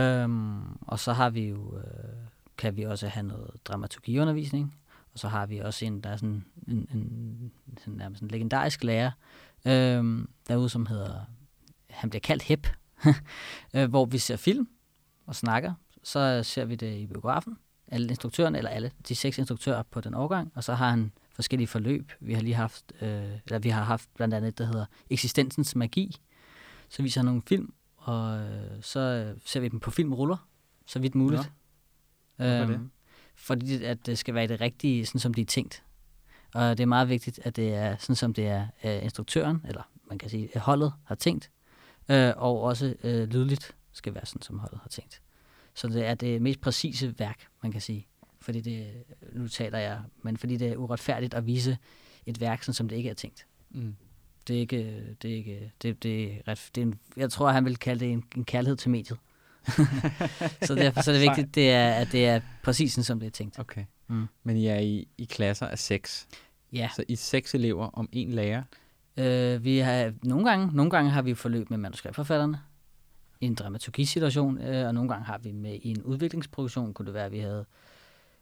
Øhm, 0.01 0.77
og 0.81 0.99
så 0.99 1.13
har 1.13 1.29
vi 1.29 1.49
jo, 1.49 1.77
øh, 1.77 2.27
kan 2.57 2.77
vi 2.77 2.83
også 2.83 3.07
have 3.07 3.27
noget 3.27 3.51
dramaturgiundervisning, 3.65 4.75
og 5.13 5.19
så 5.19 5.27
har 5.27 5.45
vi 5.45 5.59
også 5.59 5.85
en, 5.85 6.01
der 6.01 6.09
er 6.09 6.17
sådan 6.17 6.45
en, 6.67 6.87
en 6.93 7.51
sådan 7.77 7.93
nærmest 7.93 8.21
en 8.21 8.27
legendarisk 8.27 8.83
lærer 8.83 9.11
øhm, 9.65 10.29
derude, 10.47 10.69
som 10.69 10.85
hedder, 10.85 11.19
han 11.89 12.09
bliver 12.09 12.21
kaldt 12.21 12.43
Hep, 12.43 12.67
øh, 13.75 13.89
hvor 13.89 14.05
vi 14.05 14.17
ser 14.17 14.35
film 14.35 14.67
og 15.25 15.35
snakker. 15.35 15.73
Så 16.05 16.43
ser 16.43 16.65
vi 16.65 16.75
det 16.75 16.97
i 16.97 17.05
biografen, 17.05 17.57
alle 17.87 18.07
instruktørerne, 18.09 18.57
eller 18.57 18.71
alle 18.71 18.91
de 19.07 19.15
seks 19.15 19.37
instruktører 19.37 19.83
på 19.83 20.01
den 20.01 20.13
årgang, 20.13 20.51
og 20.55 20.63
så 20.63 20.73
har 20.73 20.89
han 20.89 21.11
forskellige 21.35 21.67
forløb. 21.67 22.11
Vi 22.19 22.33
har 22.33 22.41
lige 22.41 22.55
haft, 22.55 22.93
øh, 23.01 23.31
eller 23.45 23.59
vi 23.59 23.69
har 23.69 23.83
haft 23.83 24.09
blandt 24.15 24.33
andet 24.33 24.47
et, 24.47 24.57
der 24.57 24.65
hedder 24.65 24.85
Eksistensens 25.09 25.75
Magi. 25.75 26.15
Så 26.89 27.03
viser 27.03 27.21
han 27.21 27.25
nogle 27.25 27.41
film, 27.47 27.73
og 27.97 28.37
øh, 28.39 28.81
så 28.81 28.99
øh, 28.99 29.37
ser 29.45 29.59
vi 29.59 29.67
dem 29.67 29.79
på 29.79 29.91
filmruller, 29.91 30.47
så 30.85 30.99
vidt 30.99 31.15
muligt. 31.15 31.51
Hvorfor 32.37 32.65
det? 32.65 32.89
Fordi 33.35 33.83
at 33.83 34.05
det 34.05 34.17
skal 34.17 34.33
være 34.33 34.47
det 34.47 34.61
rigtige, 34.61 35.05
sådan 35.05 35.19
som 35.19 35.33
det 35.33 35.41
er 35.41 35.45
tænkt. 35.45 35.83
Og 36.53 36.77
det 36.77 36.83
er 36.83 36.87
meget 36.87 37.09
vigtigt, 37.09 37.39
at 37.43 37.55
det 37.55 37.73
er 37.73 37.97
sådan, 37.97 38.15
som 38.15 38.33
det 38.33 38.47
er 38.47 38.67
øh, 38.83 39.03
instruktøren, 39.03 39.61
eller 39.67 39.89
man 40.09 40.17
kan 40.17 40.29
sige, 40.29 40.59
holdet 40.59 40.93
har 41.03 41.15
tænkt, 41.15 41.51
øh, 42.09 42.33
og 42.37 42.61
også 42.61 42.95
øh, 43.03 43.29
lydligt 43.29 43.75
skal 43.91 44.13
være 44.13 44.25
sådan, 44.25 44.41
som 44.41 44.59
holdet 44.59 44.79
har 44.81 44.89
tænkt. 44.89 45.21
Så 45.75 45.87
det 45.87 46.05
er 46.05 46.15
det 46.15 46.41
mest 46.41 46.61
præcise 46.61 47.13
værk, 47.19 47.47
man 47.63 47.71
kan 47.71 47.81
sige. 47.81 48.07
Fordi 48.41 48.61
det, 48.61 48.87
nu 49.33 49.47
taler 49.47 49.77
jeg, 49.79 50.01
men 50.23 50.37
fordi 50.37 50.57
det 50.57 50.67
er 50.67 50.75
uretfærdigt 50.75 51.33
at 51.33 51.45
vise 51.45 51.77
et 52.25 52.41
værk, 52.41 52.63
sådan 52.63 52.73
som 52.73 52.89
det 52.89 52.95
ikke 52.95 53.09
er 53.09 53.13
tænkt. 53.13 53.45
Mm. 53.69 53.95
Det 54.47 54.55
er 54.55 54.59
ikke, 54.59 55.03
det 55.21 55.31
er 55.31 55.35
ikke, 55.35 55.71
det, 55.81 56.03
det 56.03 56.23
er 56.23 56.37
ret, 56.47 56.69
det 56.75 56.81
er 56.81 56.85
en, 56.85 56.99
jeg 57.17 57.31
tror, 57.31 57.49
han 57.51 57.65
vil 57.65 57.77
kalde 57.77 58.05
det 58.05 58.11
en, 58.11 58.23
en 58.35 58.45
kærlighed 58.45 58.77
til 58.77 58.89
mediet. 58.91 59.19
så 60.67 60.75
derfor 60.75 61.01
så 61.01 61.11
er 61.11 61.15
det 61.15 61.21
vigtigt, 61.21 61.55
det 61.55 61.71
er, 61.71 61.89
at 61.91 62.07
det 62.11 62.25
er 62.27 62.41
præcis 62.63 62.93
sådan, 62.93 63.03
som 63.03 63.19
det 63.19 63.27
er 63.27 63.31
tænkt. 63.31 63.59
Okay. 63.59 63.85
Mm. 64.07 64.25
Men 64.43 64.57
I 64.57 64.65
er 64.67 64.79
i, 64.79 65.07
i 65.17 65.25
klasser 65.25 65.67
af 65.67 65.79
seks. 65.79 66.27
Ja, 66.73 66.89
Så 66.95 67.03
I 67.07 67.13
er 67.13 67.17
seks 67.17 67.55
elever 67.55 67.87
om 67.87 68.09
en 68.11 68.31
lærer. 68.31 68.63
øh, 69.17 69.63
vi 69.63 69.77
har 69.77 70.13
nogle 70.23 70.49
gange, 70.49 70.75
nogle 70.75 70.91
gange 70.91 71.11
har 71.11 71.21
vi 71.21 71.33
forløb 71.33 71.69
med 71.69 71.77
manuskriptforfatterne 71.77 72.59
en 73.41 73.55
dramaturgisituation, 73.55 74.61
øh, 74.61 74.87
og 74.87 74.93
nogle 74.93 75.09
gange 75.09 75.25
har 75.25 75.37
vi 75.37 75.51
med 75.51 75.79
i 75.81 75.89
en 75.89 76.03
udviklingsproduktion, 76.03 76.93
kunne 76.93 77.05
det 77.05 77.13
være, 77.13 77.25
at 77.25 77.31
vi 77.31 77.39
havde 77.39 77.65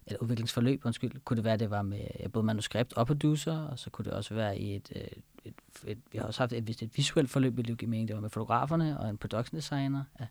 eller 0.05 0.19
udviklingsforløb, 0.19 0.85
undskyld, 0.85 1.11
kunne 1.25 1.37
det 1.37 1.43
være, 1.43 1.53
at 1.53 1.59
det 1.59 1.69
var 1.69 1.81
med 1.81 2.29
både 2.33 2.45
manuskript 2.45 2.93
og 2.93 3.07
producer, 3.07 3.57
og 3.57 3.79
så 3.79 3.89
kunne 3.89 4.05
det 4.05 4.13
også 4.13 4.33
være 4.33 4.57
i 4.57 4.75
et, 4.75 4.91
øh, 4.95 5.01
et, 5.45 5.53
et 5.87 5.97
vi 6.11 6.17
har 6.17 6.25
også 6.25 6.41
haft 6.41 6.53
et, 6.53 6.69
et, 6.69 6.81
et 6.81 6.97
visuelt 6.97 7.29
forløb, 7.29 7.57
det 7.57 7.77
give 7.77 7.89
mening, 7.89 8.07
det 8.07 8.15
var 8.15 8.21
med 8.21 8.29
fotograferne 8.29 8.99
og 8.99 9.09
en 9.09 9.17
production 9.17 9.57
designer. 9.57 10.03
Ja, 10.19 10.25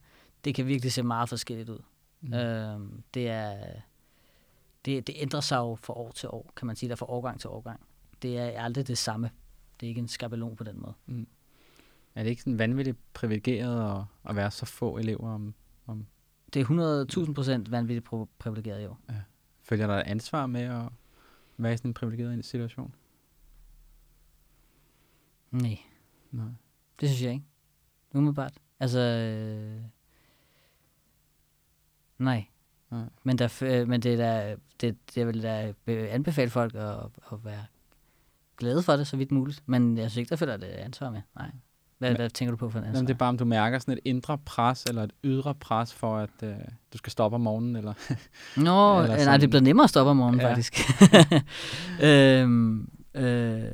det 0.44 0.54
kan 0.54 0.66
virkelig 0.66 0.92
se 0.92 1.02
meget 1.02 1.28
forskelligt 1.28 1.68
ud. 1.68 1.78
Mm. 2.20 2.28
Mm. 2.28 2.34
Øh, 2.34 2.80
det 3.14 3.28
er 3.28 3.56
det, 4.84 5.06
det 5.06 5.14
ændrer 5.18 5.40
sig 5.40 5.56
jo 5.56 5.74
fra 5.74 5.94
år 5.94 6.10
til 6.10 6.28
år, 6.28 6.52
kan 6.56 6.66
man 6.66 6.76
sige, 6.76 6.90
der 6.90 6.96
fra 6.96 7.06
årgang 7.10 7.40
til 7.40 7.50
årgang. 7.50 7.80
Det 8.22 8.38
er 8.38 8.62
aldrig 8.62 8.88
det 8.88 8.98
samme. 8.98 9.30
Det 9.80 9.86
er 9.86 9.88
ikke 9.88 9.98
en 9.98 10.08
skabelon 10.08 10.56
på 10.56 10.64
den 10.64 10.80
måde. 10.80 11.24
Er 12.14 12.22
det 12.22 12.30
ikke 12.30 12.42
sådan 12.42 12.58
vanvittigt 12.58 12.98
privilegeret 13.14 13.98
at, 14.00 14.04
at 14.30 14.36
være 14.36 14.50
så 14.50 14.66
få 14.66 14.96
elever? 14.98 15.28
Om, 15.34 15.54
om, 15.86 16.06
Det 16.54 16.60
er 16.60 17.24
100.000 17.26 17.32
procent 17.34 17.70
vanvittigt 17.70 18.08
privilegeret 18.38 18.82
i 18.82 18.86
år. 18.86 19.00
følger 19.62 19.86
der 19.86 19.94
et 19.94 20.02
ansvar 20.06 20.46
med 20.46 20.60
at 20.60 20.82
være 21.56 21.74
i 21.74 21.76
sådan 21.76 21.88
en 21.88 21.94
privilegeret 21.94 22.44
situation? 22.44 22.94
Nej, 25.50 25.78
Nej. 26.30 26.46
det 27.00 27.08
synes 27.08 27.22
jeg 27.22 27.32
ikke. 27.32 27.44
Umiddelbart. 28.14 28.58
Altså, 28.80 28.98
øh, 29.00 29.82
nej. 32.18 32.44
Nej. 32.90 33.08
Men, 33.22 33.38
der, 33.38 33.58
øh, 33.62 33.88
men 33.88 34.00
det, 34.02 34.12
er 34.12 34.16
da, 34.16 34.56
det, 34.80 35.14
det 35.14 35.26
vil 35.26 35.42
da 35.42 35.72
be- 35.84 36.08
anbefale 36.10 36.50
folk 36.50 36.74
at, 36.74 36.96
at 37.32 37.44
være 37.44 37.64
glade 38.56 38.82
for 38.82 38.96
det, 38.96 39.06
så 39.06 39.16
vidt 39.16 39.30
muligt. 39.32 39.62
Men 39.66 39.98
jeg 39.98 40.10
synes 40.10 40.16
ikke, 40.20 40.30
der 40.30 40.36
følger 40.36 40.56
det 40.56 40.66
ansvar 40.66 41.10
med. 41.10 41.20
Nej. 41.34 41.50
Hvad, 42.02 42.10
Men- 42.10 42.16
hvad 42.16 42.30
tænker 42.30 42.50
du 42.50 42.56
på 42.56 42.70
for 42.70 42.78
en 42.78 42.84
ansvar? 42.84 42.98
Jamen, 42.98 43.06
det 43.08 43.14
er 43.14 43.18
bare, 43.18 43.28
om 43.28 43.38
du 43.38 43.44
mærker 43.44 43.78
sådan 43.78 43.94
et 43.94 44.00
indre 44.04 44.38
pres, 44.38 44.84
eller 44.84 45.02
et 45.02 45.12
ydre 45.24 45.54
pres 45.54 45.94
for, 45.94 46.18
at 46.18 46.30
øh, 46.42 46.54
du 46.92 46.98
skal 46.98 47.10
stoppe 47.10 47.34
om 47.34 47.40
morgenen, 47.40 47.76
eller... 47.76 47.94
Nå, 48.56 49.00
Eller 49.02 49.18
øh, 49.18 49.24
nej, 49.24 49.36
det 49.36 49.44
er 49.44 49.48
blevet 49.48 49.62
nemmere 49.62 49.84
at 49.84 49.90
stoppe 49.90 50.10
om 50.10 50.16
morgenen, 50.16 50.40
Ja. 50.40 50.48
faktisk. 50.50 50.74
øhm, 52.08 52.90
øh, 53.14 53.64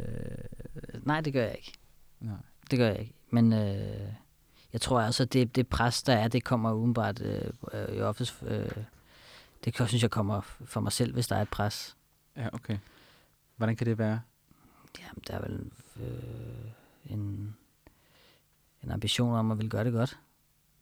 nej, 1.03 1.21
det 1.21 1.33
gør 1.33 1.43
jeg 1.43 1.55
ikke. 1.57 1.73
Nej. 2.21 2.35
Det 2.71 2.79
gør 2.79 2.87
jeg 2.89 2.99
ikke. 3.01 3.15
Men 3.31 3.53
øh, 3.53 4.13
jeg 4.73 4.81
tror 4.81 5.01
altså, 5.01 5.23
at 5.23 5.33
det, 5.33 5.57
det 5.57 5.67
pres, 5.69 6.03
der 6.03 6.13
er, 6.13 6.29
det 6.29 6.45
kommer 6.45 6.73
udenbart 6.73 7.21
øh, 7.23 7.97
i 7.97 8.01
office. 8.01 8.35
Øh, 8.47 8.69
det 9.65 9.75
kan, 9.75 9.87
synes 9.87 10.03
jeg 10.03 10.11
kommer 10.11 10.41
for 10.65 10.81
mig 10.81 10.93
selv, 10.93 11.13
hvis 11.15 11.27
der 11.29 11.37
er 11.37 11.43
et 11.43 11.49
pres. 11.49 11.97
Ja, 12.37 12.49
okay. 12.53 12.79
Hvordan 13.57 13.77
kan 13.77 13.87
det 13.87 13.99
være? 13.99 14.21
Jamen, 15.01 15.23
der 15.29 15.35
er 15.35 15.41
vel 15.41 15.61
øh, 16.01 17.13
en, 17.13 17.57
en 18.89 18.93
ambition 18.93 19.35
om 19.35 19.51
at 19.51 19.59
ville 19.59 19.71
gøre 19.71 19.85
det 19.85 19.93
godt. 19.93 20.19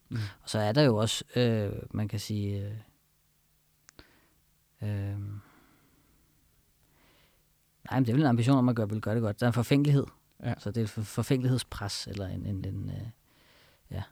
Mm. 0.09 0.17
Og 0.43 0.49
så 0.49 0.59
er 0.59 0.71
der 0.71 0.81
jo 0.81 0.95
også, 0.97 1.23
øh, 1.35 1.73
man 1.91 2.07
kan 2.07 2.19
sige, 2.19 2.65
øh, 2.65 2.73
øh, 4.81 5.19
nej, 7.89 7.99
men 7.99 8.05
det 8.05 8.09
er 8.09 8.13
vel 8.13 8.21
en 8.21 8.27
ambition 8.29 8.57
om 8.57 8.69
at 8.69 8.75
gøre, 8.75 8.89
vil 8.89 9.01
gøre 9.01 9.15
det 9.15 9.21
godt. 9.23 9.39
Der 9.39 9.45
er 9.45 9.49
en 9.49 9.53
forfængelighed. 9.53 10.05
Ja. 10.43 10.53
Så 10.57 10.71
det 10.71 10.77
er 10.81 10.83
et 10.83 10.89
for- 10.89 11.01
forfængelighedspres, 11.01 12.07
eller 12.07 12.27
en, 12.27 12.45
en, 12.45 12.65
en 12.65 12.89
øh, 12.89 13.07
Ja, 13.91 14.03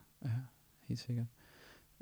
helt 0.88 1.00
sikkert. 1.00 1.26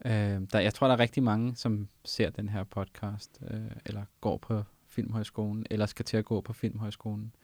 Øh, 0.05 0.41
der, 0.53 0.59
jeg 0.59 0.75
tror, 0.75 0.87
der 0.87 0.95
er 0.95 0.99
rigtig 0.99 1.23
mange, 1.23 1.57
som 1.57 1.89
ser 2.05 2.31
den 2.31 2.49
her 2.49 2.65
podcast, 2.65 3.39
øh, 3.51 3.71
eller 3.87 4.05
går 4.21 4.37
på 4.37 4.63
Filmhøjskolen, 4.87 5.67
eller 5.71 5.87
skal 5.87 6.05
til 6.05 6.17
at 6.17 6.25
gå 6.25 6.41
på 6.41 6.53
Filmhøjskolen, 6.53 7.35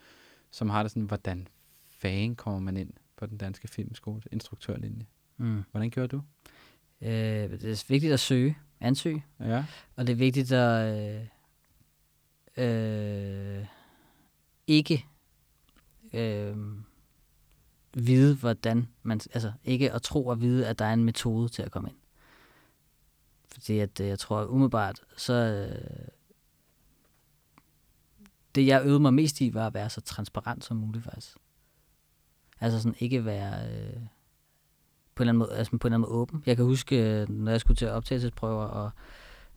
som 0.50 0.70
har 0.70 0.82
det 0.82 0.90
sådan, 0.90 1.02
hvordan 1.02 1.48
fanden 1.84 2.36
kommer 2.36 2.60
man 2.60 2.76
ind 2.76 2.92
på 3.20 3.26
den 3.26 3.38
danske 3.38 3.68
filmskole, 3.68 4.22
instruktørlinje? 4.32 5.06
mm. 5.36 5.62
Hvordan 5.70 5.90
gjorde 5.90 6.08
du? 6.08 6.22
øh, 7.00 7.10
det 7.50 7.64
er 7.64 7.84
vigtigt 7.88 8.12
at 8.12 8.20
søge, 8.20 8.58
ansøge, 8.80 9.24
Ja, 9.40 9.64
og 9.96 10.06
det 10.06 10.12
er 10.12 10.16
vigtigt 10.16 10.52
at 10.52 11.28
øh, 12.56 12.66
øh, 12.66 13.66
ikke 14.66 15.06
øh, 16.12 16.56
vide, 17.94 18.36
hvordan 18.36 18.88
man, 19.02 19.20
altså 19.34 19.52
ikke 19.64 19.92
at 19.92 20.02
tro 20.02 20.26
og 20.26 20.40
vide, 20.40 20.68
at 20.68 20.78
der 20.78 20.84
er 20.84 20.92
en 20.92 21.04
metode 21.04 21.48
til 21.48 21.62
at 21.62 21.70
komme 21.70 21.88
ind. 21.88 21.98
Fordi 23.52 23.78
at 23.78 24.00
øh, 24.00 24.06
jeg 24.06 24.18
tror 24.18 24.44
umiddelbart, 24.44 25.00
så 25.16 25.32
øh, 25.32 26.08
det 28.54 28.66
jeg 28.66 28.82
øvede 28.84 29.00
mig 29.00 29.14
mest 29.14 29.40
i, 29.40 29.54
var 29.54 29.66
at 29.66 29.74
være 29.74 29.90
så 29.90 30.00
transparent 30.00 30.64
som 30.64 30.76
muligt 30.76 31.04
faktisk. 31.04 31.36
Altså 32.60 32.80
sådan 32.82 32.96
ikke 32.98 33.24
være 33.24 33.68
øh, 33.70 34.00
på 35.14 35.22
en 35.22 35.28
eller 35.28 35.32
anden 35.32 35.38
måde, 35.38 35.56
altså 35.56 35.70
på 35.70 35.88
en 35.88 35.92
eller 35.92 35.98
anden 35.98 36.10
måde 36.10 36.20
åben. 36.20 36.42
Jeg 36.46 36.56
kan 36.56 36.64
huske, 36.64 37.20
øh, 37.20 37.28
når 37.28 37.50
jeg 37.50 37.60
skulle 37.60 37.76
til 37.76 37.88
optagelsesprøver, 37.88 38.64
og 38.64 38.90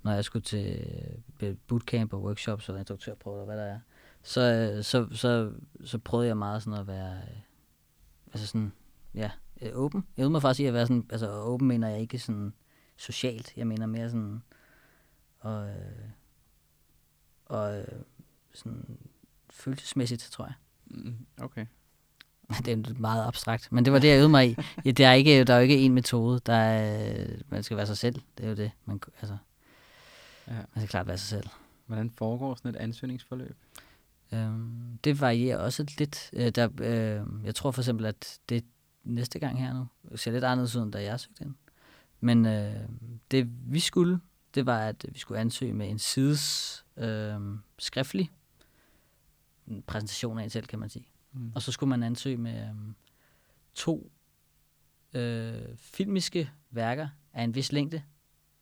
når 0.04 0.12
jeg 0.12 0.24
skulle 0.24 0.44
til 0.44 0.88
øh, 1.42 1.56
bootcamp 1.68 2.14
og 2.14 2.24
workshops 2.24 2.70
og 2.70 2.80
instruktørprøver, 2.80 3.40
og 3.40 3.46
hvad 3.46 3.58
der 3.58 3.64
er, 3.64 3.80
så, 4.24 4.42
øh, 4.42 4.84
så, 4.84 5.08
så, 5.12 5.52
så 5.84 5.98
prøvede 5.98 6.28
jeg 6.28 6.38
meget 6.38 6.64
sådan 6.64 6.80
at 6.80 6.88
være, 6.88 7.18
øh, 7.18 7.38
altså 8.28 8.48
sådan, 8.48 8.74
ja, 9.14 9.32
øh, 9.62 9.72
åben. 9.74 10.08
Jeg 10.18 10.24
øvede 10.24 10.32
mig 10.32 10.42
faktisk 10.42 10.60
i 10.60 10.66
at 10.66 10.74
være 10.74 10.88
sådan, 10.88 11.08
altså 11.10 11.32
åben 11.32 11.68
mener 11.68 11.90
jeg 11.90 12.00
ikke 12.00 12.20
sådan 12.20 12.54
socialt, 12.98 13.58
jeg 13.58 13.68
mener 13.68 13.86
mere 13.86 14.10
sådan, 14.10 14.44
og, 15.40 15.70
og 17.46 17.86
sådan 18.54 18.98
følelsesmæssigt, 19.50 20.22
tror 20.22 20.46
jeg. 20.46 20.54
Mm, 20.86 21.26
okay. 21.42 21.66
Det 22.66 22.88
er 22.88 23.00
meget 23.00 23.28
abstrakt, 23.28 23.72
men 23.72 23.86
det 23.86 23.94
var 23.94 24.00
det, 24.00 24.08
jeg 24.08 24.16
øvede 24.16 24.30
mig 24.30 24.50
i. 24.50 24.56
Ja, 24.86 24.92
det 24.92 25.06
er 25.06 25.12
ikke, 25.12 25.44
der 25.44 25.54
er 25.54 25.58
jo 25.58 25.64
ikke 25.64 25.78
en 25.78 25.94
metode. 25.94 26.40
Der 26.46 26.54
er, 26.54 27.26
man 27.50 27.64
skal 27.64 27.78
være 27.78 27.88
sig 27.88 27.98
selv. 27.98 28.22
Det 28.38 28.46
er 28.46 28.50
jo 28.50 28.56
det. 28.56 28.72
Man, 28.86 29.02
altså, 29.22 29.38
Ja. 30.48 30.54
man 30.54 30.66
skal 30.76 30.88
klart 30.88 31.08
være 31.08 31.18
sig 31.18 31.28
selv. 31.28 31.48
Hvordan 31.86 32.12
foregår 32.12 32.56
sådan 32.56 32.72
et 32.72 32.76
ansøgningsforløb? 32.76 33.58
Øhm, 34.34 34.98
det 35.04 35.22
varierer 35.22 35.58
også 35.58 35.86
lidt. 35.98 36.30
Øh, 36.34 36.50
der, 36.50 36.70
øh, 36.82 37.46
jeg 37.46 37.56
tror 37.56 37.72
for 37.72 37.82
eksempel, 37.82 38.06
at 38.06 38.40
det 38.50 38.66
næste 39.04 39.40
gang 39.40 39.60
her 39.60 39.74
nu 39.74 39.88
ser 40.16 40.32
lidt 40.32 40.44
anderledes 40.44 40.76
ud, 40.76 40.84
end 40.84 40.92
da 40.92 41.04
jeg 41.04 41.20
søgte 41.20 41.44
ind. 41.44 41.54
Men 42.20 42.46
øh, 42.46 42.74
det 43.32 43.48
vi 43.74 43.80
skulle, 43.80 44.20
det 44.56 44.66
var, 44.66 44.80
at 44.80 45.06
vi 45.10 45.20
skulle 45.20 45.40
ansøge 45.42 45.74
med 45.74 45.90
en 45.90 46.00
sides 46.00 46.86
øh, 46.98 47.36
skriftlig 47.80 48.32
en 49.68 49.84
præsentation 49.88 50.40
af 50.40 50.44
en 50.44 50.50
selv, 50.50 50.66
kan 50.66 50.80
man 50.80 50.90
sige. 50.90 51.06
Mm. 51.34 51.52
Og 51.56 51.62
så 51.62 51.72
skulle 51.72 51.90
man 51.90 52.04
ansøge 52.04 52.38
med 52.38 52.70
øhm, 52.70 52.96
to 53.74 54.12
øh, 55.14 55.54
filmiske 55.78 56.52
værker 56.72 57.08
af 57.34 57.44
en 57.44 57.56
vis 57.56 57.72
længde. 57.72 58.04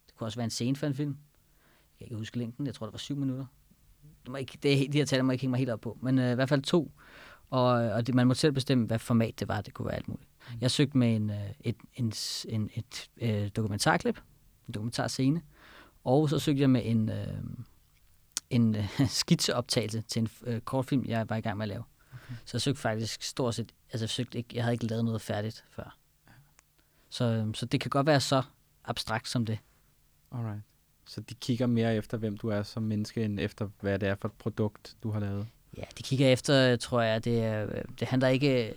Det 0.07 0.15
kunne 0.15 0.27
også 0.27 0.37
være 0.37 0.45
en 0.45 0.51
scene 0.51 0.75
for 0.75 0.87
en 0.87 0.93
film. 0.93 1.17
Jeg 1.99 2.07
kan 2.07 2.15
ikke 2.15 2.15
huske 2.15 2.37
længden. 2.37 2.65
Jeg 2.65 2.73
tror, 2.73 2.85
det 2.85 2.93
var 2.93 2.97
syv 2.97 3.15
minutter. 3.15 3.45
Det 4.23 4.31
må 4.31 4.37
ikke, 4.37 4.57
det, 4.63 4.93
de 4.93 4.97
her 4.97 5.05
tal 5.05 5.25
må 5.25 5.31
ikke 5.31 5.41
hænge 5.41 5.51
mig 5.51 5.57
helt 5.57 5.69
op 5.69 5.81
på. 5.81 5.97
Men 6.01 6.19
øh, 6.19 6.31
i 6.31 6.35
hvert 6.35 6.49
fald 6.49 6.61
to. 6.61 6.91
Og, 7.49 7.67
og 7.67 8.07
det, 8.07 8.15
man 8.15 8.27
må 8.27 8.33
selv 8.33 8.51
bestemme, 8.53 8.85
hvad 8.85 8.99
format 8.99 9.39
det 9.39 9.47
var. 9.47 9.61
Det 9.61 9.73
kunne 9.73 9.85
være 9.85 9.95
alt 9.95 10.07
muligt. 10.07 10.29
Jeg 10.61 10.71
søgte 10.71 10.97
med 10.97 11.15
en, 11.15 11.29
øh, 11.29 11.49
et, 11.59 11.75
en, 11.95 12.13
en, 12.49 12.69
et 12.73 13.09
øh, 13.21 13.49
dokumentarklip. 13.55 14.21
En 14.67 14.73
dokumentarscene. 14.73 15.41
Og 16.03 16.29
så 16.29 16.39
søgte 16.39 16.61
jeg 16.61 16.69
med 16.69 16.81
en, 16.85 17.09
øh, 17.09 17.27
en 18.49 18.75
øh, 18.75 18.99
skitseoptagelse 19.07 20.01
til 20.01 20.21
en 20.21 20.29
øh, 20.43 20.61
kortfilm, 20.61 21.05
jeg 21.07 21.29
var 21.29 21.35
i 21.35 21.41
gang 21.41 21.57
med 21.57 21.63
at 21.63 21.69
lave. 21.69 21.83
Så 22.45 22.57
jeg 22.57 22.61
søgte 22.61 22.81
faktisk 22.81 23.23
stort 23.23 23.55
set, 23.55 23.71
altså 23.91 24.03
jeg, 24.03 24.09
søgte 24.09 24.37
ikke, 24.37 24.49
jeg 24.53 24.63
havde 24.63 24.73
ikke 24.73 24.85
lavet 24.85 25.05
noget 25.05 25.21
færdigt 25.21 25.65
før. 25.69 25.97
Så, 27.09 27.25
øhm, 27.25 27.53
så 27.53 27.65
det 27.65 27.81
kan 27.81 27.89
godt 27.89 28.07
være 28.07 28.19
så 28.19 28.43
abstrakt 28.85 29.27
som 29.27 29.45
det. 29.45 29.59
Alright. 30.31 30.61
Så 31.05 31.21
de 31.21 31.33
kigger 31.33 31.67
mere 31.67 31.95
efter, 31.95 32.17
hvem 32.17 32.37
du 32.37 32.47
er 32.47 32.63
som 32.63 32.83
menneske, 32.83 33.23
end 33.23 33.39
efter, 33.39 33.69
hvad 33.81 33.99
det 33.99 34.09
er 34.09 34.15
for 34.15 34.27
et 34.27 34.33
produkt, 34.33 34.95
du 35.03 35.11
har 35.11 35.19
lavet. 35.19 35.47
Ja, 35.77 35.83
de 35.97 36.03
kigger 36.03 36.27
efter, 36.27 36.75
tror 36.75 37.01
jeg, 37.01 37.25
det, 37.25 37.53
øh, 37.53 37.83
det 37.99 38.07
handler 38.07 38.27
ikke 38.27 38.73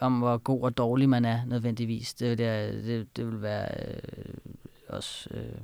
om, 0.00 0.18
hvor 0.18 0.38
god 0.38 0.62
og 0.62 0.76
dårlig 0.76 1.08
man 1.08 1.24
er 1.24 1.44
nødvendigvis. 1.44 2.14
Det, 2.14 2.38
det, 2.38 2.84
det, 2.84 3.16
det 3.16 3.26
vil 3.26 3.42
være 3.42 3.68
øh, 3.88 4.34
også, 4.88 5.28
øh, 5.30 5.60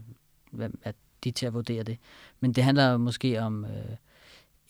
hvem 0.50 0.80
er 0.84 0.92
de 1.24 1.30
til 1.30 1.46
at 1.46 1.54
vurdere 1.54 1.82
det. 1.82 1.98
Men 2.40 2.52
det 2.52 2.64
handler 2.64 2.96
måske 2.96 3.40
om 3.40 3.64
øh, 3.64 3.96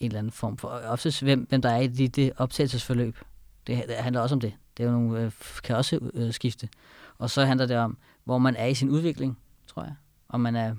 en 0.00 0.07
eller 0.07 0.19
anden 0.19 0.33
form 0.33 0.57
for, 0.57 0.69
også 0.69 1.25
hvem, 1.25 1.47
hvem 1.49 1.62
der 1.62 1.71
er 1.71 1.81
i 1.81 1.87
det, 1.87 2.17
det 2.17 2.33
optagelsesforløb. 2.37 3.19
Det, 3.67 3.85
det 3.88 3.97
handler 3.97 4.21
også 4.21 4.35
om 4.35 4.40
det. 4.40 4.55
Det 4.76 4.83
er 4.83 4.88
jo 4.88 4.93
nogle, 4.93 5.23
øh, 5.23 5.33
kan 5.64 5.76
også 5.76 5.99
øh, 6.14 6.33
skifte. 6.33 6.69
Og 7.19 7.31
så 7.31 7.45
handler 7.45 7.67
det 7.67 7.76
om, 7.76 7.99
hvor 8.25 8.38
man 8.38 8.57
er 8.57 8.67
i 8.67 8.75
sin 8.75 8.90
udvikling, 8.90 9.38
tror 9.67 9.83
jeg. 9.83 9.95
Om 10.28 10.40
man 10.40 10.57
er 10.57 10.75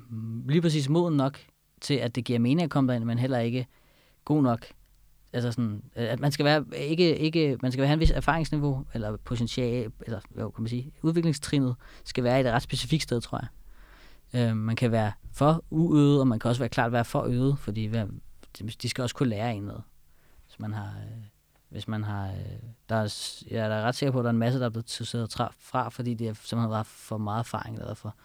lige 0.47 0.61
præcis 0.61 0.89
moden 0.89 1.17
nok 1.17 1.39
til, 1.81 1.93
at 1.93 2.15
det 2.15 2.25
giver 2.25 2.39
mening 2.39 2.61
at 2.61 2.69
komme 2.69 2.88
derind, 2.88 3.03
men 3.03 3.19
heller 3.19 3.39
ikke 3.39 3.67
god 4.25 4.43
nok 4.43 4.65
altså 5.33 5.51
sådan, 5.51 5.83
øh, 5.95 6.11
at 6.11 6.19
man 6.19 6.31
skal 6.31 6.45
være 6.45 6.65
ikke, 6.75 7.17
ikke, 7.17 7.57
man 7.61 7.71
skal 7.71 7.85
have 7.85 7.93
en 7.93 7.99
vis 7.99 8.11
erfaringsniveau, 8.11 8.85
eller 8.93 9.17
potentiale, 9.17 9.91
eller 10.05 10.19
hvad 10.29 10.43
kan 10.55 10.63
man 10.63 10.69
sige, 10.69 10.91
udviklingstrinet 11.01 11.75
skal 12.03 12.23
være 12.23 12.38
i 12.38 12.41
et 12.41 12.51
ret 12.51 12.61
specifikt 12.61 13.03
sted, 13.03 13.21
tror 13.21 13.39
jeg. 13.41 13.49
Øh, 14.33 14.57
man 14.57 14.75
kan 14.75 14.91
være 14.91 15.11
for 15.33 15.63
uøvet, 15.69 16.19
og 16.19 16.27
man 16.27 16.39
kan 16.39 16.49
også 16.49 16.61
være 16.61 16.69
klart 16.69 16.91
være 16.91 17.05
for 17.05 17.23
øvet, 17.23 17.59
fordi 17.59 17.85
hvad, 17.85 18.05
de- 18.60 18.89
skal 18.89 19.01
også 19.01 19.15
kunne 19.15 19.29
lære 19.29 19.53
en 19.53 19.63
noget. 19.63 19.84
Hvis 20.48 20.60
man 20.60 20.74
har, 20.74 20.88
øh, 20.98 21.24
hvis 21.70 21.88
man 21.88 22.03
har, 22.03 22.27
øh, 22.27 22.36
der 22.89 22.96
er, 22.96 23.41
jeg 23.51 23.65
er 23.65 23.70
da 23.70 23.82
ret 23.82 23.96
sikker 23.96 24.12
på, 24.12 24.20
at 24.20 24.24
der 24.24 24.29
er 24.29 24.34
en 24.34 24.38
masse, 24.39 24.60
der 24.60 24.65
er 24.65 24.70
blevet 24.70 24.86
tra- 25.39 25.53
fra, 25.60 25.89
fordi 25.89 26.13
de 26.13 26.25
har 26.25 26.34
simpelthen 26.34 26.72
været 26.72 26.86
for 26.88 27.18
meget 27.18 27.39
erfaring, 27.39 27.79
eller 27.79 27.94
for 27.94 28.15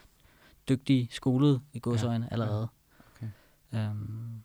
dygtige, 0.68 1.08
skolede 1.12 1.60
i 1.72 1.78
godsøjne 1.78 2.24
ja, 2.24 2.32
allerede. 2.32 2.68
Okay. 3.16 3.28
Øhm, 3.74 4.42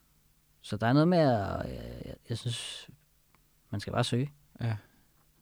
så 0.62 0.78
der 0.78 0.88
er 0.88 0.94
noget 0.94 1.08
med, 1.08 1.18
at 1.18 1.26
jeg, 1.28 2.02
jeg, 2.06 2.16
jeg 2.30 2.38
synes, 2.38 2.90
man 3.70 3.82
skal 3.82 3.94
bare 3.94 4.04
søge. 4.04 4.32
Ja. 4.62 4.76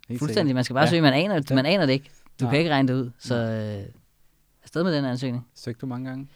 Helt 0.08 0.20
Fuldstændig, 0.20 0.56
man 0.56 0.63
skal 0.63 0.74
bare 0.74 0.82
Ja. 0.82 0.86
ja. 0.86 0.89
søge, 0.89 1.01
man 1.01 1.13
aner, 1.13 1.41
Ja. 1.50 1.56
man 1.56 1.65
aner 1.65 1.86
det 1.86 1.94
ikke. 1.94 2.12
Du 2.39 2.46
Nej. 2.46 2.51
kan 2.51 2.60
ikke 2.60 2.72
regne 2.72 2.88
det 2.88 2.94
ud, 2.94 3.12
så 3.20 3.36
øh, 3.36 3.94
afsted 4.63 4.84
med 4.84 4.96
den 4.96 5.06
ansøgning. 5.06 5.48
Søgte 5.56 5.82
du 5.82 5.86
mange 5.86 6.10
gange? 6.10 6.27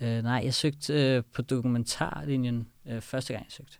Øh, 0.00 0.22
nej, 0.22 0.40
jeg 0.44 0.54
søgte 0.54 1.14
øh, 1.16 1.22
på 1.32 1.42
dokumentarlinjen 1.42 2.68
øh, 2.86 3.00
første 3.00 3.32
gang, 3.32 3.44
jeg 3.44 3.52
søgte. 3.52 3.78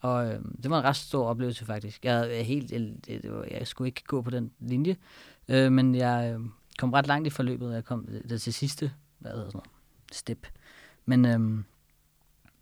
Og 0.00 0.26
øh, 0.26 0.40
det 0.62 0.70
var 0.70 0.78
en 0.78 0.84
ret 0.84 0.96
stor 0.96 1.26
oplevelse 1.26 1.64
faktisk. 1.64 2.04
Jeg, 2.04 2.30
jeg 2.30 2.40
øh, 2.40 2.46
helt, 2.46 2.72
jeg, 2.72 2.94
det 3.06 3.32
var, 3.32 3.44
jeg 3.50 3.66
skulle 3.66 3.88
ikke 3.88 4.04
gå 4.04 4.22
på 4.22 4.30
den 4.30 4.52
linje, 4.60 4.96
øh, 5.48 5.72
men 5.72 5.94
jeg 5.94 6.34
øh, 6.34 6.40
kom 6.78 6.92
ret 6.92 7.06
langt 7.06 7.26
i 7.26 7.30
forløbet, 7.30 7.68
og 7.68 7.74
jeg 7.74 7.84
kom 7.84 8.08
øh, 8.08 8.28
det 8.28 8.42
til 8.42 8.54
sidste, 8.54 8.92
hvad 9.18 9.30
hedder 9.30 9.46
sådan 9.46 9.56
noget, 9.56 9.70
step. 10.12 10.46
Men, 11.04 11.24
øh, 11.24 11.40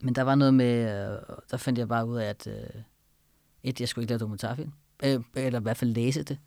men 0.00 0.14
der 0.14 0.22
var 0.22 0.34
noget 0.34 0.54
med, 0.54 0.80
øh, 0.82 1.18
der 1.50 1.56
fandt 1.56 1.78
jeg 1.78 1.88
bare 1.88 2.06
ud 2.06 2.16
af, 2.16 2.28
at 2.28 2.46
øh, 2.46 2.82
et, 3.62 3.80
jeg 3.80 3.88
skulle 3.88 4.02
ikke 4.02 4.10
lave 4.10 4.18
dokumentarfilm, 4.18 4.72
øh, 5.04 5.20
eller 5.34 5.60
i 5.60 5.62
hvert 5.62 5.76
fald 5.76 5.90
læse 5.90 6.22
det, 6.22 6.38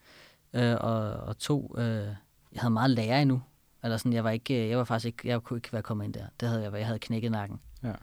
øh, 0.53 0.75
og, 0.79 1.11
og 1.11 1.37
to, 1.37 1.75
øh, 1.77 2.07
jeg 2.53 2.61
havde 2.61 2.73
meget 2.73 2.91
lære 2.91 3.21
endnu, 3.21 3.41
eller 3.85 3.97
sådan, 3.97 4.13
jeg 4.13 4.23
var 4.23 4.29
ikke, 4.29 4.69
jeg 4.69 4.77
var 4.77 4.83
faktisk 4.83 5.05
ikke, 5.05 5.27
jeg 5.27 5.41
kunne 5.41 5.57
ikke 5.57 5.73
være 5.73 5.81
kommet 5.81 6.05
ind 6.05 6.13
der. 6.13 6.25
Det 6.39 6.49
havde 6.49 6.63
jeg, 6.63 6.73
jeg 6.73 6.85
havde 6.85 6.99
knækket 6.99 7.31
nakken. 7.31 7.59
Ja. 7.83 7.93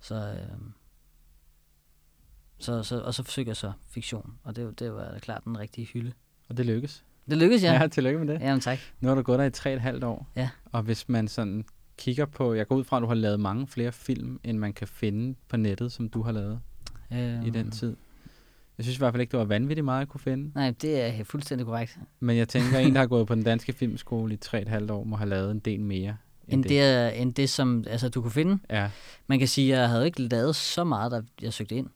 Så, 0.00 0.14
øh, 0.14 0.58
så, 2.58 2.82
så, 2.82 3.00
og 3.00 3.14
så 3.14 3.22
forsøgte 3.22 3.48
jeg 3.48 3.56
så 3.56 3.72
fiktion, 3.88 4.38
og 4.42 4.56
det, 4.56 4.78
det 4.78 4.94
var 4.94 5.18
klart 5.18 5.44
den 5.44 5.58
rigtige 5.58 5.86
hylde. 5.86 6.12
Og 6.48 6.56
det 6.56 6.66
lykkes. 6.66 7.04
Det 7.30 7.38
lykkedes, 7.38 7.62
ja. 7.62 7.72
Ja, 7.72 7.86
tillykke 7.86 8.18
med 8.18 8.34
det. 8.34 8.40
Jamen 8.40 8.60
tak. 8.60 8.78
Nu 9.00 9.08
har 9.08 9.14
du 9.14 9.22
gået 9.22 9.38
der 9.38 9.44
i 9.44 9.50
tre 9.50 9.74
et 9.74 9.80
halvt 9.80 10.04
år. 10.04 10.26
Ja. 10.36 10.50
Og 10.72 10.82
hvis 10.82 11.08
man 11.08 11.28
sådan 11.28 11.64
kigger 11.98 12.26
på, 12.26 12.54
jeg 12.54 12.66
går 12.66 12.76
ud 12.76 12.84
fra, 12.84 12.96
at 12.96 13.00
du 13.00 13.06
har 13.06 13.14
lavet 13.14 13.40
mange 13.40 13.66
flere 13.66 13.92
film, 13.92 14.40
end 14.44 14.58
man 14.58 14.72
kan 14.72 14.88
finde 14.88 15.36
på 15.48 15.56
nettet, 15.56 15.92
som 15.92 16.08
du 16.08 16.22
har 16.22 16.32
lavet 16.32 16.60
Øh, 17.12 17.46
i 17.46 17.50
den 17.50 17.70
tid. 17.70 17.96
Jeg 18.78 18.84
synes 18.84 18.96
i 18.96 18.98
hvert 18.98 19.12
fald 19.12 19.20
ikke, 19.20 19.30
det 19.30 19.38
var 19.38 19.44
vanvittigt 19.44 19.84
meget 19.84 20.02
at 20.02 20.08
kunne 20.08 20.20
finde. 20.20 20.52
Nej, 20.54 20.70
det 20.82 21.00
er 21.20 21.24
fuldstændig 21.24 21.66
korrekt. 21.66 21.98
Men 22.20 22.36
jeg 22.36 22.48
tænker, 22.48 22.78
en, 22.78 22.92
der 22.94 23.00
har 23.00 23.06
gået 23.16 23.26
på 23.26 23.34
den 23.34 23.42
danske 23.42 23.72
filmskole 23.72 24.34
i 24.34 24.36
tre 24.36 24.58
og 24.58 24.62
et 24.62 24.68
halvt 24.68 24.90
år, 24.90 25.04
må 25.04 25.16
have 25.16 25.28
lavet 25.28 25.50
en 25.50 25.58
del 25.58 25.80
mere. 25.80 26.16
End 26.48 26.64
det, 26.64 26.80
er- 26.82 27.08
end 27.08 27.34
det, 27.34 27.50
som 27.50 27.84
altså, 27.86 28.08
du 28.08 28.22
kunne 28.22 28.30
finde. 28.30 28.58
Ja, 28.70 28.90
Man 29.26 29.38
kan 29.38 29.48
sige, 29.48 29.74
at 29.74 29.80
jeg 29.80 29.88
havde 29.88 30.06
ikke 30.06 30.22
lavet 30.22 30.56
så 30.56 30.84
meget, 30.84 31.12
da 31.12 31.20
jeg 31.42 31.52
søgte 31.52 31.74
ind. 31.74 31.88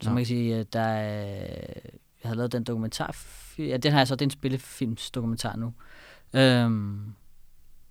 Så 0.00 0.08
Nå. 0.08 0.14
man 0.14 0.20
kan 0.20 0.26
sige, 0.26 0.56
at 0.56 0.72
der 0.72 0.80
er, 0.80 1.12
jeg 1.14 1.76
jeg 2.22 2.28
havde 2.28 2.36
lavet 2.36 2.52
den 2.52 2.64
dokumentar. 2.64 3.16
Ja, 3.58 3.76
den 3.76 3.92
har 3.92 3.98
jeg 4.00 4.08
så, 4.08 4.14
det 4.14 4.22
er 4.22 4.26
en 4.26 4.30
spillefilmsdokumentar 4.30 5.56
nu. 5.56 5.72
Øhm, 6.34 7.00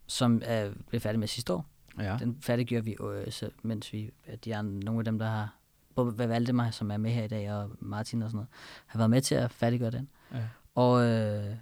som 0.07 0.41
er 0.45 0.69
blev 0.89 1.01
færdig 1.01 1.19
med 1.19 1.27
sidste 1.27 1.53
år. 1.53 1.65
Ja. 1.99 2.17
Den 2.19 2.37
færdiggjorde 2.41 2.85
vi, 2.85 2.95
øh, 3.03 3.31
så, 3.31 3.49
mens 3.63 3.93
vi, 3.93 4.09
at 4.25 4.45
de 4.45 4.55
andre, 4.55 4.79
nogle 4.85 4.99
af 4.99 5.05
dem, 5.05 5.19
der 5.19 5.25
har, 5.29 5.55
både 5.95 6.29
Valdemar, 6.29 6.71
som 6.71 6.91
er 6.91 6.97
med 6.97 7.11
her 7.11 7.23
i 7.23 7.27
dag, 7.27 7.53
og 7.53 7.71
Martin 7.79 8.21
og 8.21 8.29
sådan 8.29 8.37
noget, 8.37 8.49
har 8.85 8.97
været 8.97 9.09
med 9.09 9.21
til 9.21 9.35
at 9.35 9.51
færdiggøre 9.51 9.91
den. 9.91 10.09
ja. 10.33 10.43
Og, 10.75 11.03
øh, 11.05 11.55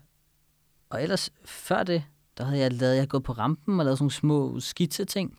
og 0.90 1.04
ellers, 1.04 1.30
før 1.46 1.84
det, 1.84 2.04
der 2.38 2.44
havde 2.44 2.60
jeg 2.60 2.74
lavet, 2.74 2.94
jeg 2.94 3.00
havde 3.00 3.08
gået 3.08 3.24
på 3.24 3.32
rampen 3.32 3.80
og 3.80 3.86
lavet 3.86 3.98
sådan 3.98 4.04
nogle 4.04 4.12
små 4.12 4.60
skitse-ting. 4.60 5.38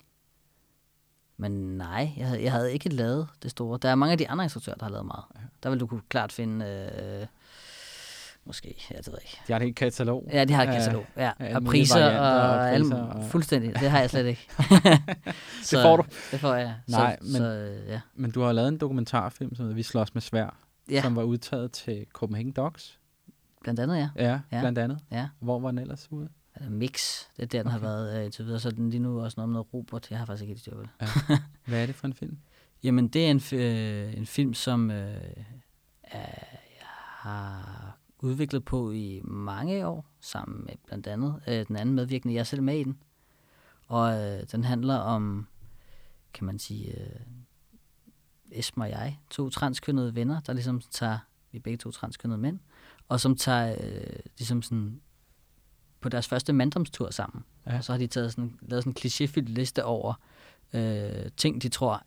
Men 1.37 1.53
nej, 1.79 2.13
jeg 2.17 2.27
havde, 2.27 2.43
jeg 2.43 2.53
havde 2.53 2.73
ikke 2.73 2.89
lavet 2.89 3.29
det 3.43 3.51
store. 3.51 3.79
Der 3.83 3.89
er 3.89 3.95
mange 3.95 4.13
af 4.13 4.19
de 4.19 4.29
andre 4.29 4.45
instruktører, 4.45 4.77
der 4.77 4.85
har 4.85 4.91
lavet 4.91 5.07
meget. 5.07 5.25
Ja. 5.35 5.41
Der 5.63 5.71
vil 5.71 5.81
du 5.81 5.87
kunne 5.87 6.03
klart 6.09 6.33
finde, 6.33 6.67
øh, 6.67 7.27
måske, 8.45 8.87
jeg 8.91 8.99
ved 9.07 9.15
ikke. 9.23 9.39
De 9.49 9.53
har 9.53 9.57
et 9.61 9.65
helt 9.65 9.77
katalog. 9.77 10.29
Ja, 10.33 10.45
de 10.45 10.53
har 10.53 10.63
et 10.63 10.69
katalog. 10.69 11.07
Ja, 11.17 11.31
af 11.39 11.45
alle 11.47 11.57
og 11.57 11.65
priser 11.65 12.19
og, 12.19 12.41
og 12.51 12.71
priser 12.79 12.97
og- 12.97 13.25
fuldstændig. 13.31 13.75
Det 13.81 13.91
har 13.91 14.01
jeg 14.01 14.11
slet 14.11 14.27
ikke. 14.27 14.49
Det 15.71 15.79
får 15.83 15.97
du. 15.97 16.05
Det 16.31 16.41
får 16.41 16.55
jeg. 16.55 16.75
Nej, 16.89 17.17
så, 17.21 17.27
men- 17.27 17.37
Så, 17.37 17.45
øh, 17.45 17.89
ja. 17.89 18.01
Men 18.15 18.31
du 18.31 18.41
har 18.43 18.53
lavet 18.53 18.69
en 18.69 18.79
dokumentarfilm, 18.79 19.55
som 19.55 19.63
hedder 19.65 19.75
Vi 19.77 19.83
slås 19.83 20.15
med 20.15 20.23
svær, 20.23 20.57
ja, 20.91 21.03
som 21.03 21.17
var 21.17 21.23
udtaget 21.23 21.73
til 21.73 22.07
Copenhagen 22.13 22.53
Docs. 22.53 22.99
blandt 23.63 23.81
andet 23.81 23.97
ja. 23.97 24.09
Ja, 24.17 24.41
Ja. 24.53 24.61
blandt 24.61 24.79
andet. 24.79 24.99
Ja. 25.11 25.29
Hvor 25.41 25.59
var 25.61 25.71
den 25.71 25.79
ellers 25.79 26.13
ude? 26.13 26.29
Altså, 26.55 26.71
mix, 26.71 27.21
det 27.37 27.43
er 27.43 27.47
der, 27.47 27.63
den 27.63 27.71
har 27.71 27.79
Okay. 27.79 27.87
været 27.87 28.19
øh, 28.19 28.25
indtil 28.25 28.45
videre. 28.45 28.61
Så 28.61 28.71
den 28.71 28.91
lige 28.91 29.01
nu 29.01 29.21
også 29.23 29.35
noget 29.39 29.49
med 29.49 29.53
noget 29.55 29.75
robot. 29.75 30.11
Jeg 30.11 30.19
har 30.19 30.27
faktisk 30.27 30.49
ikke 30.49 30.61
styr 30.61 30.75
på 30.75 30.83
det. 30.83 30.91
Hvad 31.67 31.83
er 31.83 31.87
det 31.87 31.95
for 31.95 32.07
en 32.07 32.15
film? 32.15 32.39
Jamen, 32.85 33.09
det 33.09 33.27
er 33.27 33.31
en, 33.31 33.43
øh, 33.59 34.17
en 34.17 34.27
film, 34.27 34.55
som 34.55 34.91
øh, 34.91 35.15
er, 36.05 36.19
jeg 36.79 36.87
har 37.19 37.72
udviklet 38.23 38.65
på 38.65 38.91
i 38.91 39.21
mange 39.25 39.87
år, 39.87 40.07
sammen 40.21 40.65
med 40.65 40.75
blandt 40.87 41.07
andet 41.07 41.43
øh, 41.47 41.67
den 41.69 41.77
anden 41.77 41.95
medvirkende. 41.95 42.35
Jeg 42.35 42.41
er 42.41 42.45
selv 42.45 42.63
med 42.63 42.79
i 42.79 42.85
den. 42.85 42.99
Og 43.87 44.13
øh, 44.13 44.43
den 44.53 44.65
handler 44.65 44.97
om, 44.97 45.49
kan 46.35 46.47
man 46.47 46.59
sige, 46.59 47.01
øh, 47.01 47.21
Esben 48.53 48.83
og 48.83 48.91
jeg, 48.91 49.19
to 49.31 49.51
transkønnede 49.51 50.15
venner, 50.15 50.41
der 50.41 50.53
ligesom 50.53 50.81
tager, 50.81 51.19
vi 51.53 51.59
er 51.59 51.63
begge 51.63 51.79
to 51.79 51.91
transkønnede 51.91 52.39
mænd, 52.39 52.59
og 53.09 53.21
som 53.21 53.37
tager 53.37 53.77
øh, 53.81 54.19
ligesom 54.39 54.63
sådan 54.63 55.01
på 56.01 56.09
deres 56.09 56.29
første 56.29 56.53
manddomstur 56.53 57.11
sammen. 57.11 57.45
Ja. 57.67 57.77
Og 57.77 57.85
så 57.85 57.93
har 57.93 57.99
de 57.99 58.07
taget 58.07 58.33
sådan, 58.33 58.59
lavet 58.63 58.85
sådan 58.85 58.91
en 58.91 58.97
klichéfyldt 58.99 59.53
liste 59.53 59.85
over 59.85 60.15
øh, 60.73 61.31
ting, 61.37 61.63
de 61.63 61.69
tror, 61.69 62.03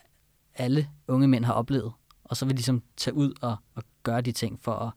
alle 0.55 0.89
unge 1.07 1.27
mænd 1.27 1.45
har 1.45 1.53
oplevet. 1.53 1.93
Og 2.24 2.38
så 2.38 2.45
vil 2.45 2.51
de 2.53 2.57
ligesom 2.57 2.84
tage 2.98 3.13
ud 3.13 3.34
og, 3.41 3.57
og 3.75 3.84
gøre 4.03 4.22
de 4.22 4.31
ting 4.31 4.60
for 4.62 4.74
at 4.74 4.91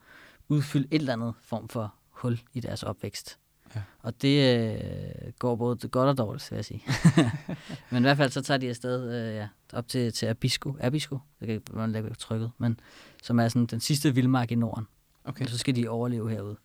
udfylde 0.48 0.88
et 0.90 1.00
eller 1.00 1.12
andet 1.12 1.34
form 1.40 1.68
for 1.68 1.94
hul 2.10 2.40
i 2.52 2.60
deres 2.60 2.82
opvækst. 2.82 3.38
Ja. 3.74 3.82
Og 3.98 4.22
det 4.22 4.58
øh, 4.58 5.32
går 5.38 5.56
både 5.56 5.88
godt 5.88 6.08
og 6.08 6.18
dårligt, 6.18 6.50
vil 6.50 6.56
jeg 6.56 6.64
sige. 6.64 6.82
men 7.90 8.02
i 8.02 8.04
hvert 8.04 8.16
fald 8.16 8.30
så 8.30 8.42
tager 8.42 8.58
de 8.58 8.68
afsted 8.68 9.12
øh, 9.12 9.34
ja, 9.34 9.48
op 9.72 9.88
til, 9.88 10.12
til 10.12 10.26
Abisko, 10.26 10.76
Abisko, 10.80 11.18
det 11.40 11.46
kan 11.46 11.54
ikke, 11.54 11.72
man 11.72 11.92
lægger 11.92 12.14
trykket, 12.14 12.50
men 12.58 12.80
som 13.22 13.38
er 13.40 13.48
sådan 13.48 13.66
den 13.66 13.80
sidste 13.80 14.14
vildmark 14.14 14.52
i 14.52 14.54
Norden. 14.54 14.86
Okay. 15.24 15.44
Og 15.44 15.50
så 15.50 15.58
skal 15.58 15.76
de 15.76 15.88
overleve 15.88 16.30
herude. 16.30 16.56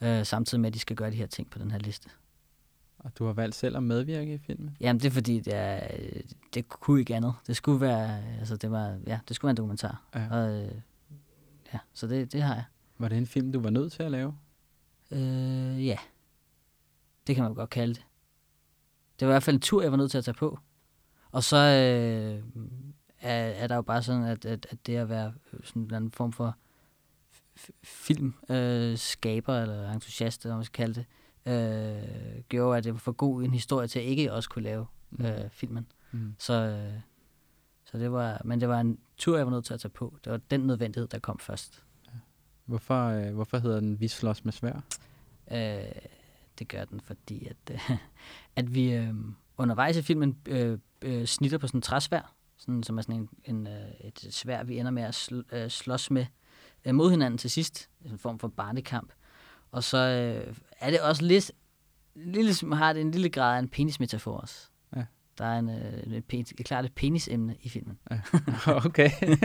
Øh, 0.00 0.26
samtidig 0.26 0.60
med, 0.60 0.68
at 0.68 0.74
de 0.74 0.78
skal 0.78 0.96
gøre 0.96 1.10
de 1.10 1.16
her 1.16 1.26
ting 1.26 1.50
på 1.50 1.58
den 1.58 1.70
her 1.70 1.78
liste. 1.78 2.08
Og 2.98 3.18
du 3.18 3.26
har 3.26 3.32
valgt 3.32 3.56
selv 3.56 3.76
at 3.76 3.82
medvirke 3.82 4.34
i 4.34 4.38
filmen? 4.38 4.76
Jamen, 4.80 5.00
det 5.00 5.06
er 5.06 5.10
fordi, 5.10 5.40
det, 5.40 5.54
er, 5.54 5.88
øh, 5.98 6.22
det 6.54 6.68
kunne 6.68 7.00
ikke 7.00 7.14
andet. 7.16 7.34
Det 7.46 7.56
skulle 7.56 7.80
være, 7.80 8.22
altså 8.38 8.56
det 8.56 8.70
var, 8.70 8.98
ja, 9.06 9.18
det 9.28 9.36
skulle 9.36 9.48
være 9.48 9.50
en 9.50 9.56
dokumentar. 9.56 10.02
Ja. 10.14 10.28
Og, 10.30 10.62
øh, 10.62 10.72
ja, 11.72 11.78
så 11.94 12.06
det, 12.06 12.32
det 12.32 12.42
har 12.42 12.54
jeg. 12.54 12.64
Var 12.98 13.08
det 13.08 13.18
en 13.18 13.26
film, 13.26 13.52
du 13.52 13.60
var 13.60 13.70
nødt 13.70 13.92
til 13.92 14.02
at 14.02 14.10
lave? 14.10 14.38
Øh, 15.10 15.86
ja. 15.86 15.98
Det 17.26 17.34
kan 17.34 17.44
man 17.44 17.54
godt 17.54 17.70
kalde 17.70 17.94
det. 17.94 18.04
Det 19.20 19.28
var 19.28 19.32
i 19.32 19.34
hvert 19.34 19.42
fald 19.42 19.56
en 19.56 19.60
tur, 19.60 19.82
jeg 19.82 19.90
var 19.90 19.96
nødt 19.96 20.10
til 20.10 20.18
at 20.18 20.24
tage 20.24 20.34
på. 20.34 20.58
Og 21.30 21.44
så 21.44 21.56
øh, 21.56 22.44
er, 23.20 23.34
er 23.34 23.66
der 23.66 23.74
jo 23.74 23.82
bare 23.82 24.02
sådan, 24.02 24.22
at, 24.22 24.44
at, 24.44 24.66
at 24.70 24.86
det 24.86 24.96
at 24.96 25.08
være 25.08 25.34
sådan 25.64 25.82
en 25.82 25.86
eller 25.86 25.96
anden 25.96 26.10
form 26.10 26.32
for 26.32 26.56
filmskaber, 27.84 28.90
øh, 28.90 28.98
skaber, 28.98 29.54
eller 29.54 29.92
entusiast, 29.92 30.42
eller 30.42 30.54
hvad 30.54 30.58
man 30.58 30.64
skal 30.64 30.84
kalde 30.84 30.94
det, 30.94 31.06
øh, 31.52 32.42
gjorde, 32.48 32.78
at 32.78 32.84
det 32.84 32.92
var 32.92 32.98
for 32.98 33.12
god 33.12 33.42
en 33.42 33.50
historie 33.50 33.88
til 33.88 33.98
at 33.98 34.04
ikke 34.04 34.32
også 34.32 34.50
kunne 34.50 34.64
lave 34.64 34.86
øh, 35.20 35.50
filmen. 35.50 35.86
Mm. 36.12 36.34
Så, 36.38 36.52
øh, 36.52 37.00
så 37.84 37.98
det 37.98 38.12
var, 38.12 38.40
men 38.44 38.60
det 38.60 38.68
var 38.68 38.80
en 38.80 38.98
tur, 39.16 39.36
jeg 39.36 39.46
var 39.46 39.52
nødt 39.52 39.64
til 39.64 39.74
at 39.74 39.80
tage 39.80 39.90
på. 39.90 40.16
Det 40.24 40.32
var 40.32 40.40
den 40.50 40.60
nødvendighed, 40.60 41.08
der 41.08 41.18
kom 41.18 41.38
først. 41.38 41.84
Hvorfor, 42.66 43.06
øh, 43.06 43.34
hvorfor 43.34 43.58
hedder 43.58 43.80
den 43.80 44.00
Vi 44.00 44.08
slås 44.08 44.44
med 44.44 44.52
svær? 44.52 44.80
Øh, 45.50 45.92
det 46.58 46.68
gør 46.68 46.84
den, 46.84 47.00
fordi 47.00 47.46
at, 47.46 47.56
øh, 47.70 47.90
at 48.56 48.74
vi 48.74 48.92
øh, 48.92 49.14
undervejs 49.58 49.96
i 49.96 50.02
filmen 50.02 50.36
øh, 50.48 50.78
øh, 51.02 51.24
snitter 51.24 51.58
på 51.58 51.66
sådan 51.66 51.78
en 51.78 51.82
træsvær, 51.82 52.34
sådan, 52.56 52.82
som 52.82 52.98
er 52.98 53.02
sådan 53.02 53.20
en, 53.20 53.28
en, 53.44 53.66
øh, 53.66 53.90
et 54.00 54.26
svær, 54.30 54.62
vi 54.62 54.78
ender 54.78 54.90
med 54.90 55.02
at 55.02 55.14
sl, 55.14 55.40
øh, 55.52 55.70
slås 55.70 56.10
med 56.10 56.26
øh, 56.84 56.94
mod 56.94 57.10
hinanden 57.10 57.38
til 57.38 57.50
sidst. 57.50 57.88
En 58.04 58.18
form 58.18 58.38
for 58.38 58.48
barnekamp. 58.48 59.12
Og 59.70 59.84
så 59.84 59.98
øh, 59.98 60.56
er 60.80 60.90
det 60.90 61.00
også 61.00 61.24
lidt, 61.24 61.52
lille, 62.14 62.76
har 62.76 62.92
det 62.92 63.00
en 63.00 63.10
lille 63.10 63.28
grad 63.28 63.54
af 63.54 63.58
en 63.58 63.68
penismetafor 63.68 64.36
også. 64.36 64.68
Ja. 64.96 65.04
Der 65.38 65.44
er 65.44 65.58
en, 65.58 65.68
øh, 65.68 66.22
et, 66.32 66.52
et 66.58 66.66
klart 66.66 66.84
et 66.84 66.92
penisemne 66.94 67.56
i 67.60 67.68
filmen. 67.68 67.98
okay. 68.86 69.10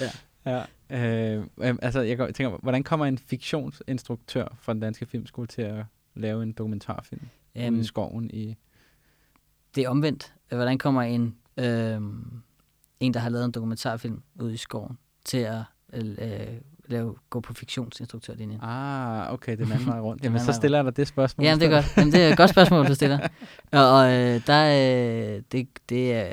Ja. 0.00 0.10
ja. 0.46 0.64
Øh, 0.90 1.44
øh, 1.58 1.74
altså, 1.82 2.00
jeg 2.00 2.34
tænker, 2.34 2.58
hvordan 2.62 2.82
kommer 2.82 3.06
en 3.06 3.18
fiktionsinstruktør 3.18 4.56
fra 4.60 4.72
den 4.72 4.80
danske 4.80 5.06
filmskole 5.06 5.46
til 5.46 5.62
at 5.62 5.84
lave 6.14 6.42
en 6.42 6.52
dokumentarfilm 6.52 7.28
um, 7.68 7.80
i 7.80 7.84
skoven 7.84 8.30
i... 8.30 8.56
Det 9.74 9.84
er 9.84 9.88
omvendt. 9.88 10.34
Hvordan 10.48 10.78
kommer 10.78 11.02
en, 11.02 11.36
øh, 11.56 12.00
en, 13.00 13.14
der 13.14 13.18
har 13.18 13.28
lavet 13.28 13.44
en 13.44 13.50
dokumentarfilm 13.50 14.22
ude 14.40 14.54
i 14.54 14.56
skoven, 14.56 14.98
til 15.24 15.38
at 15.38 15.62
øh, 15.92 16.60
lave, 16.86 17.14
gå 17.30 17.40
på 17.40 17.54
fiktionsinstruktørlinjen? 17.54 18.60
Ah, 18.62 19.32
okay, 19.32 19.56
den 19.56 19.72
anden 19.72 19.86
vej 19.92 20.00
rundt. 20.00 20.24
Jamen, 20.24 20.40
så 20.40 20.52
stiller 20.52 20.78
jeg 20.78 20.84
dig 20.84 20.96
det 20.96 21.08
spørgsmål. 21.08 21.44
Jamen, 21.44 21.60
det 21.60 21.66
er 21.66 21.70
godt. 21.70 21.96
Jamen, 21.96 22.12
det 22.12 22.22
er 22.22 22.28
et 22.28 22.36
godt 22.36 22.50
spørgsmål, 22.50 22.86
du 22.86 22.94
stiller. 22.94 23.28
Og, 23.72 23.90
og 23.96 24.12
øh, 24.12 24.46
der 24.46 24.52
er... 24.52 25.40
Det, 25.52 25.68
det 25.88 26.12
er... 26.12 26.32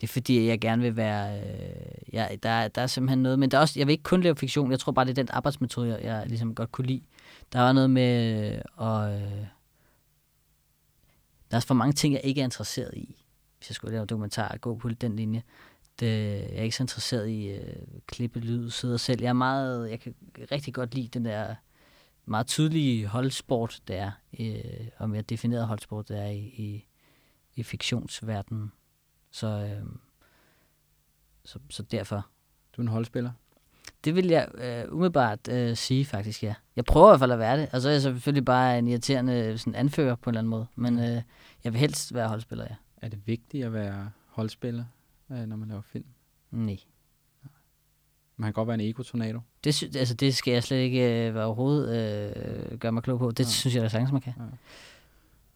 Det 0.00 0.08
er 0.08 0.12
fordi, 0.12 0.46
jeg 0.46 0.60
gerne 0.60 0.82
vil 0.82 0.96
være... 0.96 1.40
Øh, 1.40 2.14
ja, 2.14 2.28
der, 2.42 2.68
der 2.68 2.82
er 2.82 2.86
simpelthen 2.86 3.22
noget... 3.22 3.38
Men 3.38 3.50
der 3.50 3.56
er 3.56 3.60
også, 3.60 3.80
jeg 3.80 3.86
vil 3.86 3.92
ikke 3.92 4.02
kun 4.02 4.20
lave 4.22 4.36
fiktion. 4.36 4.70
Jeg 4.70 4.80
tror 4.80 4.92
bare, 4.92 5.04
det 5.04 5.10
er 5.10 5.22
den 5.22 5.28
arbejdsmetode, 5.30 5.88
jeg, 5.88 6.04
jeg 6.04 6.24
ligesom 6.26 6.54
godt 6.54 6.72
kunne 6.72 6.86
lide. 6.86 7.02
Der 7.52 7.60
var 7.60 7.72
noget 7.72 7.90
med... 7.90 8.02
at... 8.02 8.62
og, 8.74 9.12
øh, 9.12 9.46
der 11.50 11.56
er 11.56 11.60
for 11.60 11.74
mange 11.74 11.92
ting, 11.92 12.14
jeg 12.14 12.20
ikke 12.24 12.40
er 12.40 12.44
interesseret 12.44 12.94
i. 12.94 13.24
Hvis 13.58 13.70
jeg 13.70 13.74
skulle 13.74 13.92
lave 13.92 14.06
dokumentar 14.06 14.48
og 14.48 14.60
gå 14.60 14.74
på 14.74 14.88
den 14.88 15.16
linje. 15.16 15.42
Det, 16.00 16.06
jeg 16.06 16.56
er 16.56 16.62
ikke 16.62 16.76
så 16.76 16.82
interesseret 16.82 17.28
i 17.28 17.48
øh, 17.48 17.76
klippe 18.06 18.40
lyd, 18.40 18.70
sidde 18.70 18.98
selv. 18.98 19.20
Jeg 19.20 19.28
er 19.28 19.32
meget... 19.32 19.90
Jeg 19.90 20.00
kan 20.00 20.14
rigtig 20.52 20.74
godt 20.74 20.94
lide 20.94 21.08
den 21.08 21.24
der 21.24 21.54
meget 22.24 22.46
tydelige 22.46 23.06
holdsport, 23.06 23.80
der 23.88 23.94
er, 23.94 24.10
øh, 24.40 24.86
og 24.98 25.10
mere 25.10 25.22
defineret 25.22 25.66
holdsport, 25.66 26.08
der 26.08 26.16
er 26.16 26.30
i, 26.30 26.38
i, 26.38 26.86
i 27.54 27.62
fiktionsverdenen. 27.62 28.72
Så, 29.36 29.46
øh, 29.46 29.86
så, 31.44 31.58
så 31.70 31.82
derfor. 31.82 32.26
Du 32.76 32.80
er 32.82 32.84
en 32.84 32.88
holdspiller. 32.88 33.30
Det 34.04 34.14
vil 34.14 34.26
jeg 34.26 34.48
øh, 34.54 34.92
umiddelbart 34.94 35.48
øh, 35.48 35.76
sige 35.76 36.04
faktisk, 36.04 36.42
ja. 36.42 36.54
Jeg 36.76 36.84
prøver 36.84 37.08
i 37.08 37.10
hvert 37.10 37.18
fald 37.20 37.32
at 37.32 37.38
være 37.38 37.60
det, 37.60 37.68
og 37.72 37.80
så 37.80 37.88
er 37.88 37.92
jeg 37.92 38.02
selvfølgelig 38.02 38.44
bare 38.44 38.78
en 38.78 38.88
irriterende 38.88 39.58
sådan 39.58 39.74
anfører 39.74 40.14
på 40.14 40.30
en 40.30 40.34
eller 40.34 40.40
anden 40.40 40.50
måde. 40.50 40.66
Men 40.74 40.98
øh, 40.98 41.22
jeg 41.64 41.72
vil 41.72 41.80
helst 41.80 42.14
være 42.14 42.28
holdspiller, 42.28 42.64
ja. 42.70 42.74
Er 42.96 43.08
det 43.08 43.26
vigtigt 43.26 43.64
at 43.64 43.72
være 43.72 44.10
holdspiller, 44.26 44.84
øh, 45.30 45.38
når 45.46 45.56
man 45.56 45.68
laver 45.68 45.82
film? 45.82 46.06
Nej. 46.50 46.78
Man 48.36 48.46
kan 48.46 48.52
godt 48.52 48.66
være 48.68 48.74
en 48.74 48.80
ego-tornado. 48.90 49.40
Det, 49.64 49.74
sy- 49.74 49.96
altså, 49.96 50.14
det 50.14 50.34
skal 50.34 50.52
jeg 50.52 50.62
slet 50.62 50.76
ikke 50.78 51.28
øh, 51.28 51.34
være 51.34 51.44
overhovedet 51.44 51.96
øh, 52.72 52.78
gøre 52.78 52.92
mig 52.92 53.02
klog 53.02 53.18
på. 53.18 53.30
Det 53.30 53.46
Nej. 53.46 53.50
synes 53.50 53.74
jeg 53.74 53.82
da 53.82 53.88
sagtens, 53.88 54.12
man 54.12 54.20
kan. 54.20 54.32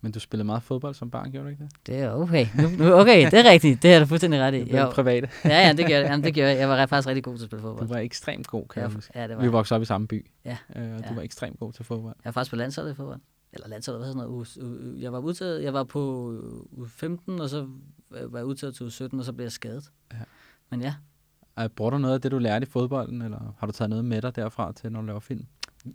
Men 0.02 0.12
du 0.12 0.20
spillede 0.20 0.46
meget 0.46 0.62
fodbold 0.62 0.94
som 0.94 1.10
barn, 1.10 1.30
gjorde 1.30 1.44
du 1.44 1.50
ikke 1.50 1.62
det? 1.64 1.72
Det 1.86 1.96
er 1.98 2.10
okay. 2.10 2.46
Nu, 2.78 2.92
okay, 2.94 3.30
det 3.30 3.34
er 3.46 3.50
rigtigt. 3.50 3.82
Det 3.82 3.92
er 3.94 3.98
du 4.00 4.06
fuldstændig 4.06 4.40
ret 4.40 4.54
i. 4.54 4.64
Det 4.64 4.72
var 4.80 4.90
private. 4.90 5.28
Ja, 5.44 5.66
ja, 5.66 5.72
det 5.72 5.86
gør 5.86 5.94
jeg. 5.96 6.04
Jamen, 6.10 6.24
det 6.24 6.34
gør 6.34 6.46
jeg. 6.48 6.58
Jeg 6.58 6.68
var 6.68 6.86
faktisk 6.86 7.08
rigtig 7.08 7.24
god 7.24 7.36
til 7.36 7.44
at 7.44 7.48
spille 7.50 7.62
fodbold. 7.62 7.88
Du 7.88 7.92
var 7.94 8.00
ekstremt 8.00 8.46
god, 8.46 8.66
kan 8.68 8.82
jeg 8.82 8.88
Ja, 8.90 8.94
huske. 8.94 9.12
ja, 9.14 9.22
det 9.22 9.30
var 9.30 9.36
Vi 9.36 9.44
jeg. 9.44 9.52
voksede 9.52 9.76
op 9.76 9.82
i 9.82 9.84
samme 9.84 10.06
by. 10.08 10.26
Ja. 10.44 10.56
Øh, 10.76 10.82
og 10.82 10.98
du 10.98 11.04
Ja. 11.08 11.14
var 11.14 11.22
ekstremt 11.22 11.58
god 11.58 11.72
til 11.72 11.84
fodbold. 11.84 12.14
Jeg 12.18 12.24
var 12.24 12.32
faktisk 12.32 12.50
på 12.50 12.56
landsholdet 12.56 12.92
i 12.92 12.94
fodbold. 12.94 13.20
Eller 13.52 13.68
landsholdet, 13.68 14.00
hvad 14.02 14.12
sådan 14.12 14.28
noget? 14.28 15.02
Jeg 15.02 15.12
var 15.12 15.18
udtaget, 15.18 15.62
jeg 15.64 15.72
var 15.74 15.84
på 15.84 16.00
u 16.72 16.84
15, 16.86 17.40
og 17.40 17.48
så 17.48 17.66
var 18.10 18.38
jeg 18.38 18.46
udtaget 18.46 18.74
til 18.74 18.86
u 18.86 18.90
17, 18.90 19.18
og 19.18 19.24
så 19.24 19.32
blev 19.32 19.44
jeg 19.44 19.52
skadet. 19.52 19.90
Ja. 20.12 20.16
Men 20.70 20.80
ja, 20.80 20.94
Bruger 21.76 21.90
du 21.90 21.98
noget 21.98 22.14
af 22.14 22.20
det, 22.20 22.30
du 22.32 22.38
lærte 22.38 22.66
i 22.66 22.70
fodbolden, 22.70 23.22
eller 23.22 23.54
har 23.58 23.66
du 23.66 23.72
taget 23.72 23.90
noget 23.90 24.04
med 24.04 24.22
dig 24.22 24.36
derfra 24.36 24.72
til, 24.72 24.92
når 24.92 25.00
du 25.00 25.06
laver 25.06 25.20
film? 25.20 25.46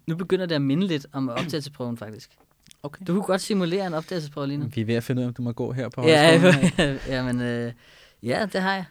nu 0.07 0.15
begynder 0.15 0.45
det 0.45 0.55
at 0.55 0.61
minde 0.61 0.87
lidt 0.87 1.07
om 1.13 1.29
optagelsesprøven 1.29 1.97
faktisk. 1.97 2.37
Okay. 2.85 3.05
Du 3.07 3.13
kunne 3.13 3.23
godt 3.23 3.41
simulere 3.41 3.87
en 3.87 3.93
optagelsesprøve 3.93 4.47
lige 4.47 4.57
nu. 4.57 4.65
Vi 4.65 4.81
er 4.81 4.85
ved 4.85 4.95
at 4.95 5.03
finde 5.03 5.19
ud 5.19 5.23
af, 5.23 5.27
om 5.27 5.33
du 5.33 5.41
må 5.41 5.51
gå 5.51 5.71
her 5.71 5.89
på 5.89 6.01
Ja, 6.07 6.39
højskolen. 6.39 6.99
ja, 7.13 7.23
men 7.23 7.41
øh, 7.41 7.73
ja, 8.23 8.47
det 8.53 8.61
har 8.61 8.73
jeg. 8.73 8.85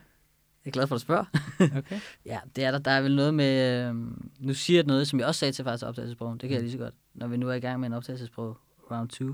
Jeg 0.64 0.70
er 0.70 0.72
glad 0.72 0.86
for, 0.86 0.94
at 0.94 1.00
du 1.00 1.02
spørger. 1.02 1.24
Okay. 1.78 2.00
ja, 2.26 2.40
det 2.56 2.64
er 2.64 2.70
der. 2.70 2.78
Der 2.78 2.90
er 2.90 3.00
vel 3.00 3.16
noget 3.16 3.34
med... 3.34 3.88
Øh, 3.88 3.94
nu 4.38 4.54
siger 4.54 4.78
jeg 4.78 4.86
noget, 4.86 5.08
som 5.08 5.18
jeg 5.18 5.26
også 5.28 5.38
sagde 5.38 5.52
til 5.52 5.64
faktisk 5.64 5.86
optagelsesprøven. 5.86 6.38
Det 6.38 6.48
kan 6.48 6.54
jeg 6.54 6.62
lige 6.62 6.72
så 6.72 6.78
godt, 6.78 6.94
når 7.14 7.26
vi 7.26 7.36
nu 7.36 7.48
er 7.48 7.54
i 7.54 7.60
gang 7.60 7.80
med 7.80 7.86
en 7.86 7.92
optagelsesprøve, 7.92 8.54
round 8.90 9.08
2. 9.08 9.24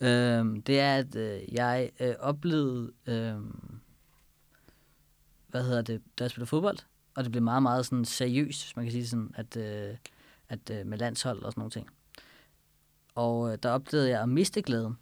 Øh, 0.00 0.44
det 0.66 0.80
er, 0.80 0.96
at 0.96 1.16
øh, 1.16 1.54
jeg 1.54 1.90
øh, 2.00 2.14
oplevede... 2.20 2.92
Øh, 3.06 3.34
hvad 5.48 5.64
hedder 5.64 5.82
det? 5.82 6.02
Da 6.18 6.24
jeg 6.24 6.30
spiller 6.30 6.46
fodbold, 6.46 6.78
og 7.14 7.24
det 7.24 7.32
blev 7.32 7.42
meget, 7.42 7.62
meget 7.62 7.86
sådan 7.86 8.04
seriøst, 8.04 8.64
hvis 8.64 8.76
man 8.76 8.84
kan 8.84 8.92
sige 8.92 9.06
sådan, 9.06 9.30
at, 9.34 9.56
øh, 9.56 9.96
at 10.48 10.70
øh, 10.70 10.86
med 10.86 10.98
landshold 10.98 11.42
og 11.42 11.52
sådan 11.52 11.60
nogle 11.60 11.70
ting. 11.70 11.88
Og 13.16 13.52
øh, 13.52 13.58
der 13.62 13.70
oplevede 13.70 14.10
jeg 14.10 14.22
at 14.22 14.28
miste 14.28 14.62
glæden 14.62 14.98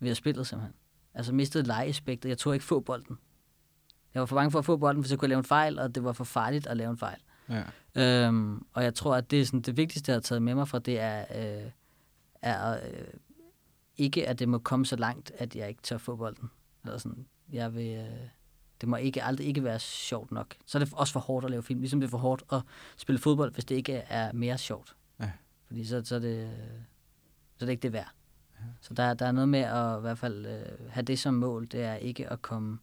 ved 0.00 0.10
at 0.10 0.16
spille 0.16 0.44
simpelthen. 0.44 0.74
Altså 1.14 1.32
mistede 1.32 1.66
legespektet. 1.66 2.28
Jeg 2.28 2.38
tog 2.38 2.54
ikke 2.54 2.64
få 2.64 2.80
bolden. 2.80 3.18
Jeg 4.14 4.20
var 4.20 4.26
for 4.26 4.36
bange 4.36 4.50
for 4.50 4.58
at 4.58 4.64
få 4.64 4.76
bolden, 4.76 5.00
hvis 5.00 5.10
jeg 5.10 5.18
kunne 5.18 5.28
lave 5.28 5.38
en 5.38 5.44
fejl, 5.44 5.78
og 5.78 5.94
det 5.94 6.04
var 6.04 6.12
for 6.12 6.24
farligt 6.24 6.66
at 6.66 6.76
lave 6.76 6.90
en 6.90 6.98
fejl. 6.98 7.18
Ja. 7.48 7.62
Øhm, 7.94 8.66
og 8.72 8.84
jeg 8.84 8.94
tror, 8.94 9.16
at 9.16 9.30
det 9.30 9.40
er 9.40 9.44
sådan, 9.44 9.60
det 9.60 9.76
vigtigste, 9.76 10.10
jeg 10.10 10.16
har 10.16 10.20
taget 10.20 10.42
med 10.42 10.54
mig 10.54 10.68
fra 10.68 10.78
det, 10.78 11.00
er, 11.00 11.24
øh, 11.34 11.70
er 12.42 12.72
øh, 12.72 13.04
ikke, 13.96 14.28
at 14.28 14.38
det 14.38 14.48
må 14.48 14.58
komme 14.58 14.86
så 14.86 14.96
langt, 14.96 15.32
at 15.38 15.56
jeg 15.56 15.68
ikke 15.68 15.82
tør 15.82 15.98
få 15.98 16.16
bolden. 16.16 16.50
Eller 16.84 16.98
sådan, 16.98 17.26
jeg 17.52 17.74
vil, 17.74 17.96
øh, 17.96 18.28
det 18.80 18.88
må 18.88 18.96
ikke 18.96 19.22
aldrig 19.22 19.46
ikke 19.46 19.64
være 19.64 19.78
sjovt 19.78 20.32
nok. 20.32 20.54
Så 20.66 20.78
er 20.78 20.84
det 20.84 20.92
også 20.94 21.12
for 21.12 21.20
hårdt 21.20 21.44
at 21.44 21.50
lave 21.50 21.62
film, 21.62 21.80
ligesom 21.80 22.00
det 22.00 22.06
er 22.06 22.10
for 22.10 22.18
hårdt 22.18 22.42
at 22.52 22.62
spille 22.96 23.18
fodbold, 23.18 23.52
hvis 23.52 23.64
det 23.64 23.74
ikke 23.74 23.92
er 23.92 24.32
mere 24.32 24.58
sjovt. 24.58 24.96
Ja. 25.20 25.30
Fordi 25.66 25.84
så, 25.84 26.02
så, 26.04 26.14
er 26.14 26.18
det, 26.18 26.50
så 27.62 27.64
er 27.64 27.66
det 27.66 27.72
ikke 27.72 27.82
det 27.82 27.92
værd. 27.92 28.12
Ja. 28.60 28.64
Så 28.80 28.94
der, 28.94 29.14
der 29.14 29.26
er 29.26 29.32
noget 29.32 29.48
med 29.48 29.60
at 29.60 29.98
i 29.98 30.00
hvert 30.00 30.18
fald 30.18 30.46
øh, 30.46 30.90
have 30.90 31.04
det 31.04 31.18
som 31.18 31.34
mål, 31.34 31.66
det 31.66 31.82
er 31.82 31.94
ikke 31.94 32.28
at 32.32 32.42
komme 32.42 32.78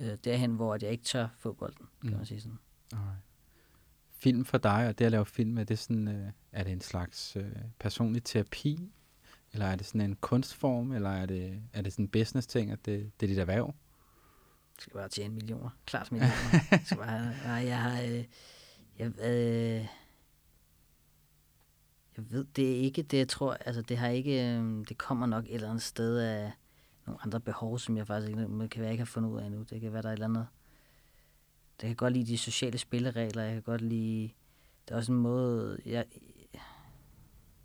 øh, 0.00 0.16
derhen, 0.24 0.54
hvor 0.54 0.78
jeg 0.82 0.90
ikke 0.90 1.04
tør 1.04 1.28
fodbolden, 1.38 1.86
kan 2.02 2.10
Mm. 2.10 2.16
man 2.16 2.26
sige 2.26 2.40
sådan. 2.40 2.58
Alright. 2.92 3.18
Film 4.10 4.44
for 4.44 4.58
dig, 4.58 4.88
og 4.88 4.98
det 4.98 5.04
at 5.04 5.10
lave 5.10 5.26
film, 5.26 5.58
er 5.58 5.64
det, 5.64 5.78
sådan, 5.78 6.08
øh, 6.08 6.30
er 6.52 6.64
det 6.64 6.72
en 6.72 6.80
slags 6.80 7.36
øh, 7.36 7.52
personlig 7.78 8.24
terapi? 8.24 8.90
Eller 9.52 9.66
er 9.66 9.76
det 9.76 9.86
sådan 9.86 10.00
en 10.00 10.16
kunstform? 10.16 10.92
Eller 10.92 11.10
er 11.10 11.26
det, 11.26 11.62
er 11.72 11.82
det 11.82 11.92
sådan 11.92 12.04
en 12.04 12.08
business 12.08 12.46
ting, 12.46 12.70
at 12.70 12.86
det, 12.86 13.12
det 13.20 13.26
er 13.26 13.30
dit 13.30 13.38
erhverv? 13.38 13.66
Jeg 14.76 14.82
skal 14.82 14.92
bare 14.92 15.08
tjene 15.08 15.34
millioner. 15.34 15.70
Klart 15.86 16.12
millioner. 16.12 16.34
jeg 16.70 16.80
skal 16.84 16.96
bare, 16.96 17.32
nej, 17.44 17.66
jeg 17.68 17.82
har... 17.82 18.02
Øh, 18.02 18.24
jeg, 18.98 19.12
øh, 19.24 19.86
jeg 22.16 22.24
ved, 22.30 22.44
det 22.56 22.72
er 22.72 22.76
ikke 22.76 23.02
det, 23.02 23.18
jeg 23.18 23.28
tror... 23.28 23.52
Altså, 23.52 23.82
det 23.82 23.98
har 23.98 24.08
ikke... 24.08 24.54
Øhm, 24.54 24.84
det 24.84 24.98
kommer 24.98 25.26
nok 25.26 25.44
et 25.44 25.54
eller 25.54 25.68
andet 25.68 25.82
sted 25.82 26.18
af 26.18 26.52
nogle 27.06 27.22
andre 27.22 27.40
behov, 27.40 27.78
som 27.78 27.96
jeg 27.96 28.06
faktisk 28.06 28.30
ikke... 28.30 28.68
Kan 28.68 28.82
være, 28.82 28.90
ikke 28.90 29.00
har 29.00 29.06
fundet 29.06 29.30
ud 29.30 29.38
af 29.38 29.46
endnu. 29.46 29.62
Det 29.62 29.80
kan 29.80 29.92
være, 29.92 30.02
der 30.02 30.08
er 30.08 30.12
et 30.12 30.16
eller 30.16 30.28
andet... 30.28 30.46
Det 31.80 31.86
kan 31.86 31.96
godt 31.96 32.12
lide 32.12 32.26
de 32.26 32.38
sociale 32.38 32.78
spilleregler. 32.78 33.42
Jeg 33.42 33.52
kan 33.52 33.62
godt 33.62 33.80
lide... 33.80 34.30
Der 34.88 34.94
er 34.94 34.98
også 34.98 35.12
en 35.12 35.18
måde... 35.18 35.78
Jeg, 35.86 36.04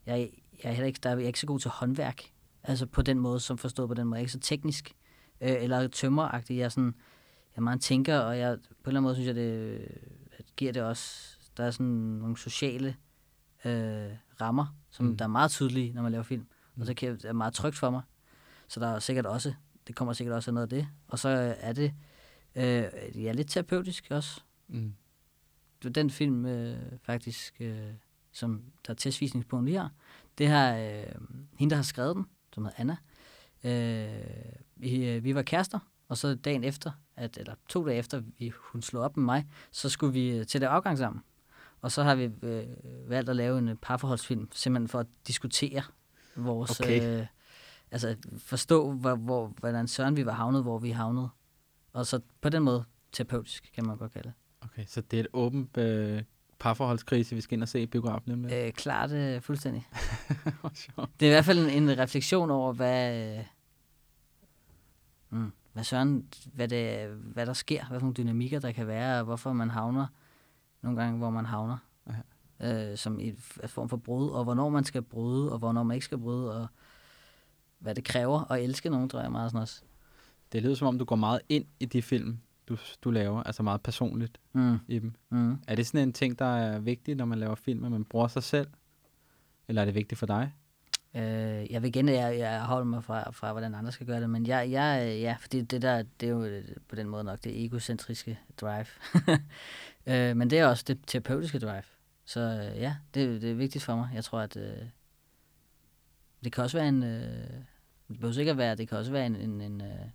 jeg, 0.06 0.30
jeg 0.64 0.70
er 0.70 0.74
heller 0.74 0.88
ikke, 0.88 1.00
der 1.04 1.10
jeg 1.10 1.24
er 1.24 1.28
ikke 1.28 1.40
så 1.40 1.48
god 1.48 1.60
til 1.60 1.72
håndværk. 1.72 2.24
Altså 2.64 2.86
på 2.86 3.02
den 3.02 3.20
måde, 3.20 3.40
som 3.40 3.58
forstået 3.58 3.90
på 3.90 3.94
den 3.94 4.08
måde. 4.08 4.16
Jeg 4.16 4.20
er 4.20 4.24
ikke 4.24 4.32
så 4.32 4.40
teknisk 4.40 4.96
øh, 5.42 5.64
eller 5.64 5.88
tømmeragtig. 5.88 6.58
Jeg 6.58 6.66
er 6.66 6.70
sådan, 6.70 6.96
jeg 7.56 7.58
er 7.58 7.62
meget 7.62 7.82
tænker, 7.82 8.20
og 8.20 8.38
jeg, 8.38 8.58
på 8.58 8.64
en 8.64 8.70
eller 8.86 8.90
anden 8.90 9.04
måde 9.04 9.16
synes 9.16 9.28
jeg, 9.28 9.36
det 9.36 9.52
øh, 9.52 9.88
at 10.38 10.46
giver 10.58 10.72
det 10.72 10.82
også, 10.82 11.38
der 11.58 11.64
er 11.64 11.72
sådan 11.72 11.86
nogle 11.86 12.38
sociale 12.38 12.96
øh, 13.66 14.12
rammer, 14.42 14.76
som 14.90 15.06
Mm. 15.06 15.12
mm. 15.12 15.18
der 15.18 15.26
er 15.26 15.30
meget 15.30 15.52
tydelige, 15.52 15.94
når 15.94 16.02
man 16.02 16.12
laver 16.12 16.24
film. 16.24 16.48
Og 16.80 16.86
så 16.86 16.94
kan 16.94 17.10
jeg, 17.10 17.22
det 17.22 17.26
er 17.26 17.34
meget 17.34 17.54
trygt 17.54 17.76
for 17.76 17.90
mig. 17.90 18.02
Så 18.68 18.80
der 18.80 18.88
er 18.88 19.00
sikkert 19.00 19.26
også, 19.26 19.54
det 19.88 19.96
kommer 19.96 20.14
sikkert 20.14 20.36
også 20.36 20.50
af 20.50 20.54
noget 20.54 20.66
af 20.66 20.70
det. 20.70 20.88
Og 21.08 21.20
så 21.20 21.56
er 21.60 21.74
det, 21.74 21.94
øh, 22.56 23.24
ja, 23.24 23.32
lidt 23.32 23.50
terapeutisk 23.50 24.08
også. 24.12 24.42
Mm. 24.68 24.94
Det 25.84 25.96
den 25.96 26.10
film 26.10 26.46
øh, 26.46 26.78
faktisk, 27.04 27.56
øh, 27.60 27.92
som 28.32 28.64
der 28.88 28.94
er 28.94 28.96
testvisningspunkten 28.96 29.66
lige 29.66 29.80
her, 29.80 29.90
det 30.38 30.48
har 30.48 30.76
øh, 30.76 31.04
hende, 31.58 31.70
der 31.70 31.76
har 31.76 31.84
skrevet 31.84 32.16
den, 32.16 32.26
som 32.54 32.66
hedder 32.66 32.80
Anna, 32.82 32.98
øh, 33.64 34.54
vi, 34.76 35.10
øh, 35.10 35.24
vi 35.24 35.36
var 35.36 35.42
kærester, 35.42 35.80
og 36.08 36.18
så 36.18 36.36
dagen 36.36 36.64
efter, 36.64 36.92
at, 37.16 37.38
eller 37.38 37.56
to 37.70 37.88
dage 37.88 37.98
efter, 37.98 38.22
vi, 38.38 38.52
hun 38.56 38.82
slog 38.82 39.04
op 39.04 39.18
med 39.18 39.26
mig, 39.26 39.48
så 39.72 39.90
skulle 39.90 40.14
vi 40.14 40.30
øh, 40.32 40.46
til 40.46 40.62
det 40.62 40.68
afgang 40.68 40.98
sammen. 40.98 41.24
Og 41.82 41.92
så 41.92 42.04
har 42.04 42.16
vi 42.16 42.30
øh, 42.42 42.68
valgt 43.08 43.30
at 43.30 43.36
lave 43.36 43.58
en 43.58 43.70
øh, 43.70 43.76
parforholdsfilm, 43.76 44.48
simpelthen 44.52 44.88
for 44.88 45.00
at 45.00 45.08
diskutere 45.28 45.84
vores... 46.36 46.80
Okay. 46.80 47.20
Øh, 47.20 47.26
altså 47.92 48.16
forstå, 48.38 48.92
hvor, 48.92 49.16
hvor, 49.16 49.54
hvordan 49.60 49.88
søren 49.88 50.18
vi 50.18 50.26
var 50.26 50.32
havnet, 50.32 50.62
hvor 50.64 50.80
vi 50.80 50.90
havnede. 50.90 51.30
Og 51.94 52.06
så 52.06 52.20
på 52.42 52.50
den 52.50 52.64
måde 52.64 52.84
terapeutisk, 53.12 53.72
kan 53.76 53.86
man 53.86 53.98
godt 53.98 54.14
kalde 54.14 54.28
det. 54.28 54.34
Okay, 54.62 54.86
så 54.88 55.02
det 55.02 55.20
er 55.20 55.24
et 55.24 55.28
åbent 55.34 55.78
øh, 55.78 56.24
parforholdskrise, 56.60 57.36
vi 57.36 57.42
skal 57.42 57.56
ind 57.56 57.64
og 57.64 57.70
se 57.70 57.82
i 57.82 57.86
biografen 57.86 58.42
lidt. 58.42 58.54
Øh, 58.54 58.72
klart 58.72 59.12
øh, 59.12 59.42
fuldstændig. 59.42 59.88
Det 61.20 61.26
er 61.26 61.30
i 61.30 61.34
hvert 61.34 61.46
fald 61.46 61.60
en, 61.60 61.90
en 61.90 61.98
refleksion 61.98 62.52
over, 62.52 62.74
hvad, 62.74 63.38
øh, 63.38 63.46
mm, 65.30 65.52
hvad, 65.74 65.84
søren, 65.84 66.28
hvad, 66.54 66.68
det, 66.68 67.10
hvad 67.10 67.46
der 67.46 67.54
sker, 67.54 67.86
hvad 67.86 68.00
for 68.00 68.06
nogle 68.06 68.16
dynamikker 68.16 68.60
der 68.60 68.72
kan 68.72 68.88
være, 68.88 69.20
og 69.20 69.26
hvorfor 69.26 69.54
man 69.54 69.70
havner 69.70 70.08
nogle 70.82 71.02
gange, 71.02 71.18
hvor 71.18 71.30
man 71.30 71.46
havner. 71.46 71.78
Øh, 72.62 72.98
som 72.98 73.20
en 73.20 73.38
form 73.68 73.90
for 73.90 73.98
brud, 73.98 74.30
og 74.30 74.44
hvornår 74.44 74.70
man 74.70 74.84
skal 74.84 75.02
bryde, 75.02 75.52
og 75.52 75.60
hvornår 75.60 75.84
man 75.84 75.96
ikke 75.96 76.06
skal 76.06 76.18
bryde, 76.18 76.62
og 76.62 76.68
hvad 77.80 77.96
det 77.96 78.04
kræver 78.04 78.52
at 78.52 78.64
elske 78.64 78.90
nogen, 78.90 79.10
tror 79.10 79.22
jeg 79.22 79.32
meget 79.32 79.52
sådan 79.52 79.62
også. 79.62 79.82
Det 80.52 80.64
lyder 80.64 80.76
som 80.76 80.88
om, 80.88 81.00
du 81.00 81.06
går 81.06 81.16
meget 81.16 81.42
ind 81.50 81.66
i 81.80 81.86
de 81.86 82.02
film, 82.02 82.40
du, 82.70 82.78
du 83.04 83.12
laver, 83.12 83.44
altså 83.44 83.64
meget 83.64 83.82
personligt 83.82 84.38
Mm, 84.54 84.78
i 84.88 85.00
dem. 85.00 85.14
mm. 85.30 85.58
Er 85.68 85.76
det 85.76 85.88
sådan 85.88 86.08
en 86.08 86.14
ting, 86.14 86.40
der 86.40 86.46
er 86.46 86.80
vigtig, 86.80 87.16
når 87.16 87.26
man 87.26 87.40
laver 87.40 87.56
film, 87.56 87.84
at 87.84 87.92
man 87.92 88.06
bruger 88.06 88.28
sig 88.28 88.44
selv? 88.44 88.68
Eller 89.68 89.82
er 89.82 89.86
det 89.86 89.96
vigtigt 89.96 90.20
for 90.20 90.26
dig? 90.26 90.54
Øh, 91.16 91.72
jeg 91.72 91.82
vil 91.82 91.88
igen, 91.88 92.10
jeg, 92.10 92.38
jeg 92.38 92.62
holder 92.62 92.86
mig 92.86 93.04
fra, 93.04 93.32
fra, 93.32 93.52
hvordan 93.52 93.76
andre 93.76 93.92
skal 93.92 94.08
gøre 94.08 94.22
det, 94.22 94.30
men 94.30 94.46
jeg, 94.48 94.72
jeg 94.72 95.18
ja, 95.22 95.36
fordi 95.40 95.62
det 95.62 95.82
der, 95.82 96.04
det 96.20 96.30
er 96.30 96.32
jo 96.34 96.44
øh, 96.44 96.64
på 96.88 96.96
den 96.96 97.08
måde 97.10 97.24
nok 97.24 97.44
det 97.44 97.66
egocentriske 97.66 98.40
drive. 98.62 98.86
øh, 100.10 100.38
men 100.38 100.50
det 100.50 100.60
er 100.60 100.66
også 100.66 100.84
det 100.88 101.00
terapeutiske 101.08 101.60
drive. 101.60 101.84
Så 102.26 102.40
øh, 102.40 102.82
ja, 102.82 102.96
det, 103.14 103.42
det 103.42 103.52
er 103.52 103.56
vigtigt 103.56 103.84
for 103.84 103.96
mig. 103.96 104.10
Jeg 104.14 104.24
tror, 104.24 104.40
at 104.40 104.58
øh, 104.58 104.88
det 106.44 106.52
kan 106.52 106.64
også 106.64 106.78
være 106.78 106.88
en, 106.88 107.04
øh, 107.04 107.50
det 108.08 108.20
behøver 108.20 108.40
ikke 108.40 108.52
at 108.52 108.58
være, 108.58 108.76
det 108.76 108.88
kan 108.88 108.98
også 108.98 109.12
være 109.12 109.26
en, 109.26 109.36
en, 109.36 109.62
en 109.62 109.82
øh, 109.82 110.06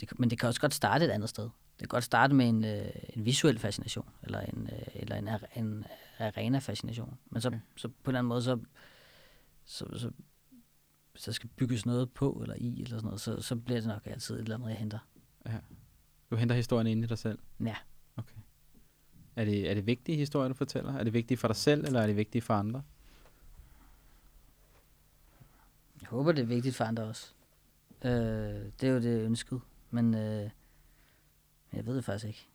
det, 0.00 0.18
men 0.18 0.30
det 0.30 0.38
kan 0.38 0.46
også 0.48 0.60
godt 0.60 0.74
starte 0.74 1.04
et 1.04 1.10
andet 1.10 1.28
sted. 1.28 1.44
Det 1.44 1.78
kan 1.78 1.88
godt 1.88 2.04
starte 2.04 2.34
med 2.34 2.48
en, 2.48 2.64
øh, 2.64 2.90
en 3.16 3.24
visuel 3.24 3.58
fascination, 3.58 4.08
eller 4.22 4.40
en, 4.40 4.68
øh, 4.72 4.86
eller 4.94 5.16
en, 5.16 5.28
en 5.56 5.84
arena-fascination. 6.18 7.18
Men 7.30 7.40
så, 7.40 7.48
Okay. 7.48 7.58
så 7.76 7.88
på 7.88 7.94
en 7.94 8.08
eller 8.10 8.18
anden 8.18 8.28
måde, 8.28 8.42
så, 8.42 8.58
så, 9.64 9.86
så 9.98 10.10
der 11.26 11.32
skal 11.32 11.48
bygges 11.48 11.86
noget 11.86 12.12
på 12.12 12.38
eller 12.42 12.54
i, 12.58 12.82
eller 12.82 12.96
sådan 12.96 13.04
noget, 13.04 13.20
så, 13.20 13.42
så 13.42 13.56
bliver 13.56 13.80
det 13.80 13.88
nok 13.88 14.06
altid 14.06 14.34
et 14.34 14.40
eller 14.40 14.54
andet, 14.54 14.68
jeg 14.68 14.76
henter. 14.76 14.98
Du 16.30 16.36
henter 16.36 16.54
historien 16.54 16.86
ind 16.86 17.04
i 17.04 17.06
dig 17.06 17.18
selv? 17.18 17.38
Ja. 17.60 17.76
Er 19.36 19.44
det, 19.44 19.70
er 19.70 19.74
det 19.74 19.86
vigtige 19.86 20.18
historier, 20.18 20.48
du 20.48 20.54
fortæller? 20.54 20.94
Er 20.94 21.04
det 21.04 21.12
vigtigt 21.12 21.40
for 21.40 21.48
dig 21.48 21.56
selv, 21.56 21.84
eller 21.84 22.00
er 22.00 22.06
det 22.06 22.16
vigtigt 22.16 22.44
for 22.44 22.54
andre? 22.54 22.82
Jeg 26.00 26.08
håber, 26.08 26.32
det 26.32 26.42
er 26.42 26.46
vigtigt 26.46 26.76
for 26.76 26.84
andre 26.84 27.02
også. 27.02 27.32
Øh, 28.04 28.10
det 28.10 28.82
er 28.82 28.88
jo 28.88 29.00
det 29.00 29.24
ønsket, 29.24 29.60
men 29.90 30.14
øh, 30.14 30.50
jeg 31.72 31.86
ved 31.86 31.96
det 31.96 32.04
faktisk 32.04 32.26
ikke. 32.26 32.48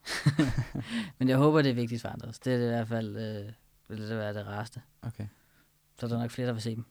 men 1.19 1.29
jeg 1.29 1.37
håber, 1.37 1.61
det 1.61 1.69
er 1.69 1.75
vigtigt 1.75 2.01
for 2.01 2.09
andre 2.09 2.27
også. 2.27 2.41
Det 2.45 2.53
er 2.53 2.57
det 2.57 2.65
i 2.65 2.69
hvert 2.69 2.87
fald, 2.87 3.17
øh, 3.17 3.53
vil 3.87 4.09
det 4.09 4.17
være 4.17 4.33
det 4.33 4.47
rareste. 4.47 4.81
Okay. 5.01 5.27
Så 5.99 6.05
er 6.05 6.09
der 6.09 6.19
nok 6.19 6.31
flere, 6.31 6.47
der 6.47 6.53
vil 6.53 6.61
se 6.61 6.75
dem. 6.75 6.85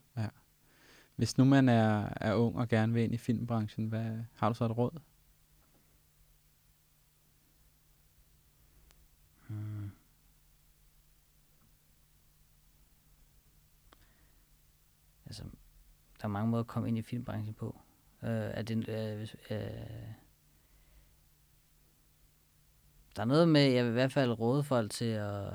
Hvis 1.17 1.39
nu 1.39 1.45
man 1.45 1.69
er, 1.69 2.09
er 2.17 2.35
ung 2.35 2.57
og 2.57 2.69
gerne 2.69 2.93
vil 2.93 3.03
ind 3.03 3.15
i 3.15 3.17
filmbranchen, 3.17 3.89
hvad 3.89 4.19
har 4.35 4.49
du 4.49 4.55
så 4.55 4.65
et 4.65 4.77
råd? 4.79 5.01
Hmm. 9.49 9.91
Altså, 15.27 15.45
der 16.21 16.25
er 16.25 16.29
mange 16.29 16.51
måder 16.51 16.63
at 16.63 16.67
komme 16.67 16.89
ind 16.89 16.99
i 16.99 17.03
filmbranchen 17.03 17.55
på. 17.55 17.81
Øh, 18.23 18.29
er 18.31 18.63
det, 18.63 18.89
øh, 18.89 19.21
øh, 19.51 19.59
der 23.17 23.23
er 23.23 23.25
noget 23.25 23.49
med, 23.49 23.61
jeg 23.61 23.85
vil 23.85 23.91
i 23.91 23.93
hvert 23.93 24.13
fald 24.13 24.41
råde 24.41 24.65
folk 24.65 24.91
til 24.91 25.05
at 25.05 25.53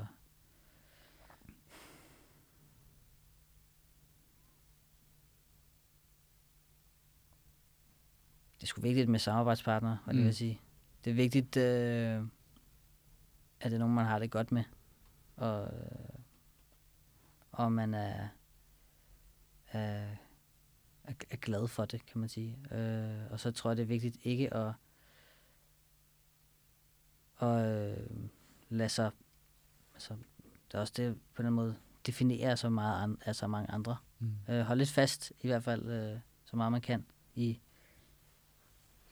det 8.56 8.62
er 8.62 8.66
sgu 8.66 8.80
vigtigt 8.80 9.08
med 9.08 9.18
samarbejdspartnere, 9.18 9.98
hvad 10.04 10.14
det 10.14 10.20
Mm. 10.20 10.26
vil 10.26 10.34
sige. 10.36 10.60
Det 11.04 11.10
er 11.10 11.14
vigtigt, 11.14 11.56
øh, 11.56 12.22
at 13.60 13.70
det 13.70 13.72
er 13.72 13.78
nogen, 13.78 13.94
man 13.94 14.06
har 14.06 14.18
det 14.18 14.30
godt 14.30 14.52
med. 14.52 14.64
Og, 15.36 15.64
øh, 15.64 16.18
og 17.52 17.72
man 17.72 17.94
er, 17.94 18.28
er, 19.72 20.06
er, 21.12 21.24
er 21.30 21.36
glad 21.36 21.68
for 21.68 21.84
det, 21.84 22.06
kan 22.06 22.20
man 22.20 22.28
sige. 22.28 22.58
Øh, 22.70 23.30
og 23.30 23.40
så 23.40 23.50
tror 23.50 23.70
jeg, 23.70 23.76
det 23.76 23.82
er 23.82 23.86
vigtigt 23.86 24.16
ikke 24.22 24.54
at 24.54 24.72
og 27.42 27.66
øh, 27.66 27.96
lade 28.68 28.88
sig, 28.88 29.10
altså, 29.94 30.14
det 30.66 30.74
er 30.74 30.78
også 30.78 30.92
det 30.96 31.18
på 31.34 31.42
den 31.42 31.52
måde, 31.52 31.76
definere 32.06 32.56
så 32.56 32.68
meget 32.68 33.02
an, 33.02 33.18
altså 33.24 33.46
mange 33.46 33.70
andre. 33.70 33.96
Mm. 34.18 34.32
Øh, 34.48 34.60
hold 34.60 34.78
lidt 34.78 34.90
fast, 34.90 35.32
i 35.40 35.46
hvert 35.46 35.64
fald 35.64 35.88
øh, 35.88 36.18
så 36.44 36.56
meget 36.56 36.72
man 36.72 36.80
kan, 36.80 37.06
i, 37.34 37.60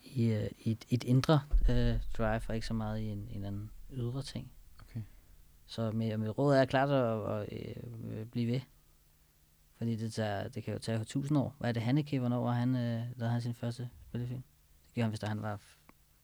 i, 0.02 0.24
øh, 0.24 0.50
i 0.58 0.70
et, 0.70 0.84
et 0.88 1.04
indre 1.04 1.40
øh, 1.68 2.00
drive, 2.18 2.40
og 2.48 2.54
ikke 2.54 2.66
så 2.66 2.74
meget 2.74 3.00
i 3.00 3.04
en, 3.04 3.28
en 3.30 3.44
anden 3.44 3.70
ydre 3.92 4.22
ting. 4.22 4.52
Okay. 4.80 5.02
Så 5.66 5.92
med, 5.92 6.16
med 6.16 6.38
råd 6.38 6.56
er 6.56 6.64
klart 6.64 6.90
at, 6.90 7.40
at, 7.40 7.76
øh, 8.02 8.26
blive 8.26 8.52
ved. 8.52 8.60
Fordi 9.80 9.96
det, 9.96 10.12
tager, 10.12 10.48
det 10.48 10.64
kan 10.64 10.72
jo 10.72 10.78
tage 10.78 11.04
tusind 11.04 11.38
år. 11.38 11.54
Hvad 11.58 11.68
er 11.68 11.72
det, 11.72 11.82
Hanneke? 11.82 12.18
Hvornår 12.18 12.44
var 12.44 12.52
han, 12.52 12.76
øh, 12.76 13.02
lavede 13.16 13.32
han 13.32 13.40
sin 13.40 13.54
første 13.54 13.88
spillefilm? 14.08 14.42
Det 14.86 14.94
gjorde 14.94 15.04
han, 15.04 15.10
hvis 15.10 15.20
der 15.20 15.26
han 15.26 15.42
var, 15.42 15.60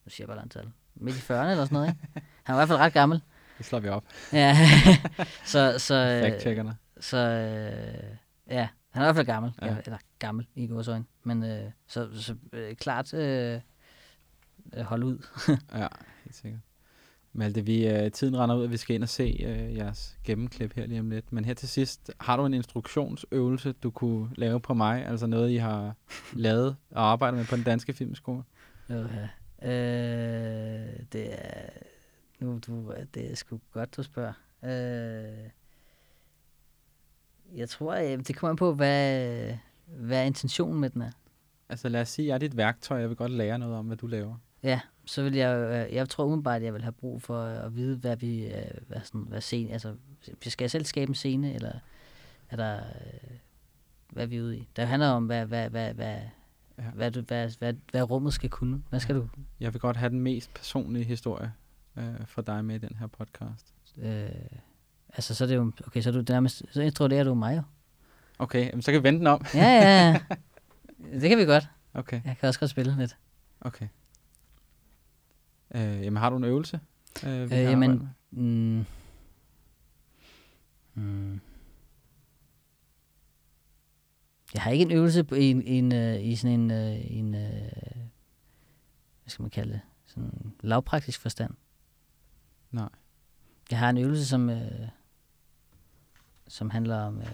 nu 0.05 0.11
siger 0.11 0.25
jeg 0.25 0.29
bare 0.29 0.42
antal, 0.42 0.71
midt 0.95 1.16
i 1.16 1.19
40'erne 1.19 1.33
eller 1.33 1.64
sådan 1.64 1.75
noget, 1.75 1.88
ikke? 1.88 2.31
Han 2.42 2.57
var 2.57 2.62
i 2.62 2.66
hvert 2.66 2.69
fald 2.69 2.79
ret 2.79 2.92
gammel. 2.92 3.23
Det 3.59 3.66
slår 3.66 3.81
vi 3.81 3.88
op. 3.88 4.05
Ja, 4.33 4.57
så, 5.53 5.79
så, 5.79 5.95
øh, 5.95 6.40
så 7.01 7.16
øh, 7.16 8.16
ja, 8.49 8.69
han 8.90 9.03
er 9.03 9.07
i 9.07 9.07
hvert 9.07 9.16
fald 9.16 9.27
gammel. 9.27 9.53
Ja. 9.62 9.66
Ja. 9.66 9.77
Eller 9.85 9.99
gammel 10.19 10.47
i 10.55 10.66
vores 10.66 10.88
øjne. 10.88 11.05
Men 11.23 11.45
øh, 11.45 11.71
så, 11.87 12.23
så 12.23 12.37
øh, 12.53 12.77
klart 12.77 13.14
øh, 13.14 13.61
øh, 14.73 14.83
hold 14.83 15.05
ud. 15.05 15.27
Ja, 15.81 15.88
helt 16.25 16.37
sikkert. 16.37 16.61
Malte, 17.37 17.64
vi, 17.64 17.88
øh, 17.88 18.11
tiden 18.11 18.38
render 18.38 18.57
ud, 18.57 18.64
og 18.64 18.70
vi 18.70 18.77
skal 18.77 18.94
ind 18.94 19.03
og 19.03 19.09
se 19.09 19.44
øh, 19.46 19.77
jeres 19.77 20.18
gennemklip 20.25 20.72
her 20.72 20.87
lige 20.87 21.01
om 21.01 21.11
lidt. 21.11 21.33
Men 21.33 21.44
her 21.44 21.55
til 21.55 21.68
sidst, 21.68 22.11
har 22.20 22.37
du 22.37 22.46
en 22.46 22.55
instruktionsøvelse, 22.55 23.72
du 23.72 23.90
kunne 23.90 24.31
lave 24.37 24.61
på 24.61 24.75
mig? 24.75 25.07
Altså 25.07 25.27
noget, 25.27 25.51
I 25.51 25.57
har 25.57 25.94
lavet 26.33 26.77
og 26.90 27.12
arbejdet 27.12 27.38
med 27.38 27.46
på 27.46 27.57
den 27.57 27.64
danske 27.64 27.92
filmskole? 27.92 28.42
Øh, 28.90 28.99
øh, 29.62 29.70
det 31.12 31.33
er 31.33 31.68
nu 32.40 32.61
du 32.66 32.92
det 33.14 33.31
er 33.31 33.35
sgu 33.35 33.61
godt 33.72 33.96
du 33.96 34.03
spørger. 34.03 34.33
Øh, 34.64 35.51
jeg 37.55 37.68
tror 37.68 37.94
øh, 37.94 38.18
det 38.18 38.37
kommer 38.37 38.51
an 38.51 38.57
på 38.57 38.75
hvad 38.75 39.53
hvad 39.87 40.27
intentionen 40.27 40.81
med 40.81 40.90
den 40.90 41.03
er. 41.03 41.11
Altså 41.68 41.88
lad 41.88 42.01
os 42.01 42.09
sige, 42.09 42.29
jeg 42.29 42.35
er 42.35 42.38
dit 42.38 42.57
værktøj, 42.57 42.99
jeg 42.99 43.09
vil 43.09 43.16
godt 43.16 43.33
lære 43.33 43.59
noget 43.59 43.75
om, 43.75 43.87
hvad 43.87 43.96
du 43.96 44.07
laver. 44.07 44.35
Ja, 44.62 44.81
så 45.07 45.23
vil 45.23 45.35
jeg 45.35 45.87
øh, 45.88 45.95
jeg 45.95 46.09
tror 46.09 46.25
umiddelbart 46.25 46.57
at 46.57 46.62
jeg 46.62 46.75
vil 46.75 46.83
have 46.83 46.92
brug 46.92 47.23
for 47.23 47.42
at 47.42 47.77
vide 47.77 47.97
hvad 47.97 48.16
vi 48.16 48.47
øh, 48.47 48.71
hvad 48.88 49.01
sådan 49.05 49.25
hvad 49.29 49.40
scene 49.40 49.73
altså 49.73 49.95
skal 50.42 50.64
jeg 50.64 50.71
selv 50.71 50.85
skabe 50.85 51.09
en 51.09 51.14
scene 51.14 51.55
eller 51.55 51.73
er 52.51 52.57
der 52.57 52.77
øh, 52.77 53.37
hvad 54.11 54.23
er 54.23 54.27
vi 54.27 54.40
ude 54.40 54.59
i? 54.59 54.69
Det 54.77 54.87
handler 54.87 55.09
om 55.09 55.27
hvad 55.27 55.47
hvad 55.47 55.71
hvad 55.71 55.95
hvad 55.95 56.19
Ja. 56.79 56.85
ja. 56.85 56.90
hvad, 56.90 57.11
du, 57.11 57.21
hvad, 57.21 57.59
hvad, 57.59 57.75
hvad 57.90 58.11
rummet 58.11 58.33
skal 58.33 58.51
kunne. 58.51 58.83
Hvad 58.88 59.01
skal 59.01 59.14
du 59.14 59.29
Jeg 59.61 59.73
vil 59.73 59.81
godt 59.81 59.97
have 59.97 60.11
den 60.11 60.21
mest 60.21 60.55
personlige 60.55 61.05
historie 61.05 61.53
øh, 61.97 62.27
for 62.27 62.42
dig 62.42 62.64
med 62.64 62.75
i 62.75 62.79
den 62.79 62.97
her 63.01 63.07
podcast. 63.07 63.75
Øh, 63.99 64.29
altså, 65.09 65.35
så 65.35 65.45
er 65.45 65.49
det 65.49 65.57
jo, 65.57 65.73
okay, 65.87 66.01
så 66.01 66.09
er 66.09 66.12
du 66.12 66.25
nærmest, 66.29 66.62
så 66.71 66.83
introducerer 66.83 67.25
du 67.25 67.35
mig 67.35 67.57
jo. 67.57 67.62
Okay, 68.38 68.66
jamen, 68.66 68.83
så 68.83 68.92
kan 68.92 69.01
vi 69.01 69.05
vende 69.05 69.19
den 69.19 69.27
om. 69.27 69.45
Ja, 69.55 69.64
ja, 69.64 70.09
ja. 70.09 70.21
Det 71.21 71.29
kan 71.29 71.38
vi 71.38 71.45
godt. 71.45 71.69
Okay, 71.95 72.21
Jeg 72.25 72.37
kan 72.40 72.49
også 72.49 72.61
godt 72.61 72.71
spille 72.71 72.97
lidt. 72.99 73.16
okay. 73.61 73.87
Øh, 75.74 75.81
jamen 76.02 76.16
har 76.16 76.31
du 76.31 76.37
en 76.37 76.44
øvelse? 76.44 76.81
Øh, 77.26 77.50
vi 77.50 77.57
Øh, 77.57 77.62
jamen-? 77.62 78.09
Mm. 78.31 78.85
Mm. 80.94 81.40
Jeg 84.55 84.62
har 84.62 84.70
ikke 84.70 84.83
en 84.85 84.90
øvelse 84.92 85.24
på- 85.24 85.35
i, 85.35 85.50
en, 85.50 85.62
i, 85.62 85.79
en, 85.79 85.92
øh, 85.92 86.24
i 86.24 86.37
sådan 86.37 86.61
en, 86.61 86.70
øh, 86.70 87.16
en 87.16 87.35
øh, 87.35 87.50
hvad 89.22 89.29
skal 89.31 89.42
man 89.42 89.50
kalde 89.50 89.72
det, 89.72 89.81
sådan 90.07 90.22
en 90.24 90.55
lavpraktisk 90.61 91.20
forstand. 91.20 91.55
Nej. 92.70 92.88
Jeg 93.70 93.79
har 93.79 93.90
en 93.90 93.98
øvelse, 93.98 94.26
som, 94.26 94.50
øh, 94.50 94.88
som 96.48 96.70
handler 96.70 96.96
om, 96.96 97.18
øh, 97.20 97.26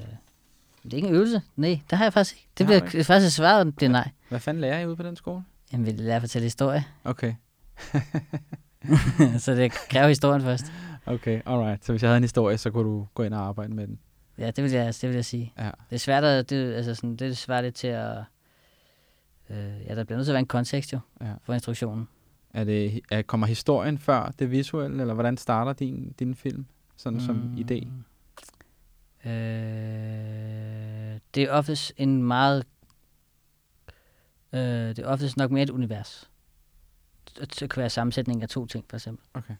det 0.82 0.92
er 0.92 0.96
ikke 0.96 1.08
en 1.08 1.14
øvelse, 1.14 1.42
nej, 1.56 1.80
det 1.90 1.98
har 1.98 2.04
jeg 2.04 2.12
faktisk 2.12 2.34
ikke. 2.36 2.48
Det 2.50 2.58
Det 2.58 2.66
bliver 2.66 2.82
ikke. 2.84 3.04
faktisk 3.04 3.36
svaret, 3.36 3.80
det 3.80 3.86
er 3.86 3.90
nej. 3.90 4.10
Hvad 4.28 4.40
fanden 4.40 4.60
lærer 4.60 4.80
I 4.80 4.86
ude 4.86 4.96
på 4.96 5.02
den 5.02 5.16
skole? 5.16 5.44
Jamen, 5.72 5.86
vil 5.86 5.94
jeg 5.94 6.04
lære 6.04 6.16
at 6.16 6.22
fortælle 6.22 6.44
historie? 6.46 6.84
Okay, 7.04 7.34
så 9.44 9.54
det 9.54 9.72
kræver 9.72 10.08
historien 10.08 10.42
først. 10.42 10.64
okay, 11.06 11.40
alright. 11.46 11.84
Så 11.84 11.92
hvis 11.92 12.02
jeg 12.02 12.08
havde 12.08 12.16
en 12.16 12.24
historie, 12.24 12.58
så 12.58 12.70
kunne 12.70 12.84
du 12.84 13.06
gå 13.14 13.22
ind 13.22 13.34
og 13.34 13.40
arbejde 13.40 13.74
med 13.74 13.86
den. 13.86 13.98
Ja, 14.38 14.50
det 14.50 14.64
vil 14.64 14.72
jeg, 14.72 14.86
det 14.86 15.08
vil 15.08 15.14
jeg 15.14 15.24
sige. 15.24 15.52
Ja, 15.58 15.64
Det 15.64 15.94
er 15.94 15.98
svært 15.98 16.24
at, 16.24 16.50
det, 16.50 16.74
altså 16.74 16.94
sådan, 16.94 17.16
det 17.16 17.28
er 17.28 17.34
svært 17.34 17.64
lidt 17.64 17.74
til 17.74 17.86
at, 17.86 18.18
øh, 19.50 19.86
ja, 19.86 19.94
der 19.94 20.04
bliver 20.04 20.16
nødt 20.16 20.26
til 20.26 20.32
at 20.32 20.34
være 20.34 20.40
en 20.40 20.46
kontekst 20.46 20.92
jo, 20.92 20.98
ja. 21.20 21.32
for 21.42 21.54
instruktionen. 21.54 22.08
Er 22.54 22.64
det, 22.64 23.00
er, 23.10 23.22
kommer 23.22 23.46
historien 23.46 23.98
før 23.98 24.32
det 24.38 24.50
visuelle, 24.50 25.00
eller 25.00 25.14
hvordan 25.14 25.36
starter 25.36 25.72
din, 25.72 26.14
din 26.18 26.34
film? 26.34 26.66
Sådan 26.96 27.18
mm. 27.18 27.24
som 27.26 27.54
idé? 27.58 27.86
Øh, 29.28 31.18
det 31.34 31.42
er 31.42 31.50
oftest 31.50 31.92
en 31.96 32.22
meget, 32.22 32.64
øh, 34.52 34.60
det 34.60 34.98
er 34.98 35.06
oftest 35.06 35.36
nok 35.36 35.50
mere 35.50 35.62
et 35.62 35.70
univers. 35.70 36.30
Det 37.60 37.70
kan 37.70 37.80
være 37.80 37.90
sammensætning 37.90 38.42
af 38.42 38.48
to 38.48 38.66
ting, 38.66 38.84
for 38.88 38.96
eksempel. 38.96 39.26
Okay. 39.34 39.54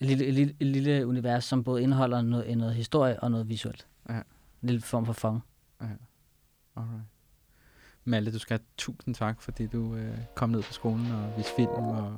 Et 0.00 0.06
lille, 0.06 0.26
et 0.26 0.34
lille, 0.34 0.54
et 0.60 0.66
lille 0.66 1.06
univers, 1.06 1.44
som 1.44 1.64
både 1.64 1.82
indeholder 1.82 2.22
noget, 2.22 2.58
noget 2.58 2.74
historie 2.74 3.20
og 3.20 3.30
noget 3.30 3.48
visuelt. 3.48 3.86
Ja. 4.08 4.14
En 4.14 4.22
lille 4.62 4.80
form 4.80 5.06
for 5.06 5.12
fong. 5.12 5.42
Alright. 6.76 7.04
Malte, 8.04 8.32
du 8.32 8.38
skal 8.38 8.58
have 8.58 8.64
tusind 8.78 9.14
tak, 9.14 9.42
fordi 9.42 9.66
du 9.66 9.94
øh, 9.94 10.18
kom 10.34 10.50
ned 10.50 10.62
på 10.62 10.72
skolen 10.72 11.12
og 11.12 11.32
viste 11.36 11.52
film, 11.56 11.68
og, 11.70 12.12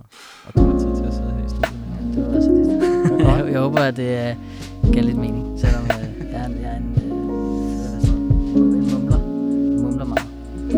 og 0.47 0.55
du 0.55 0.61
har 0.61 0.79
tid 0.79 0.97
til 0.97 1.05
at 1.05 1.15
sidde 1.15 1.33
her 1.33 1.45
i 1.45 1.49
studiet 1.49 1.89
mig. 1.89 2.15
Det 2.15 2.27
var 2.27 2.37
også 2.37 2.51
det. 2.51 3.21
jeg, 3.21 3.53
jeg 3.53 3.61
håber, 3.61 3.79
at 3.79 3.97
det 3.97 4.37
uh, 4.83 4.93
gav 4.93 5.03
lidt 5.05 5.17
mening, 5.17 5.61
selvom 5.61 5.83
uh, 5.83 5.89
jeg 6.31 6.41
er 6.41 6.47
en, 6.47 6.61
jeg 6.61 6.73
er 6.73 6.77
en, 6.77 6.95
det, 6.95 7.03
en 7.03 8.91
mumler. 8.93 9.19
Jeg 9.19 9.83
mumler 9.83 10.05
meget. 10.05 10.27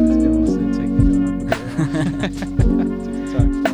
Det 0.09 0.21
skal 0.21 0.31
vores 0.31 0.51
øh, 0.51 0.75
teknikere 0.75 1.14
time. 3.35 3.74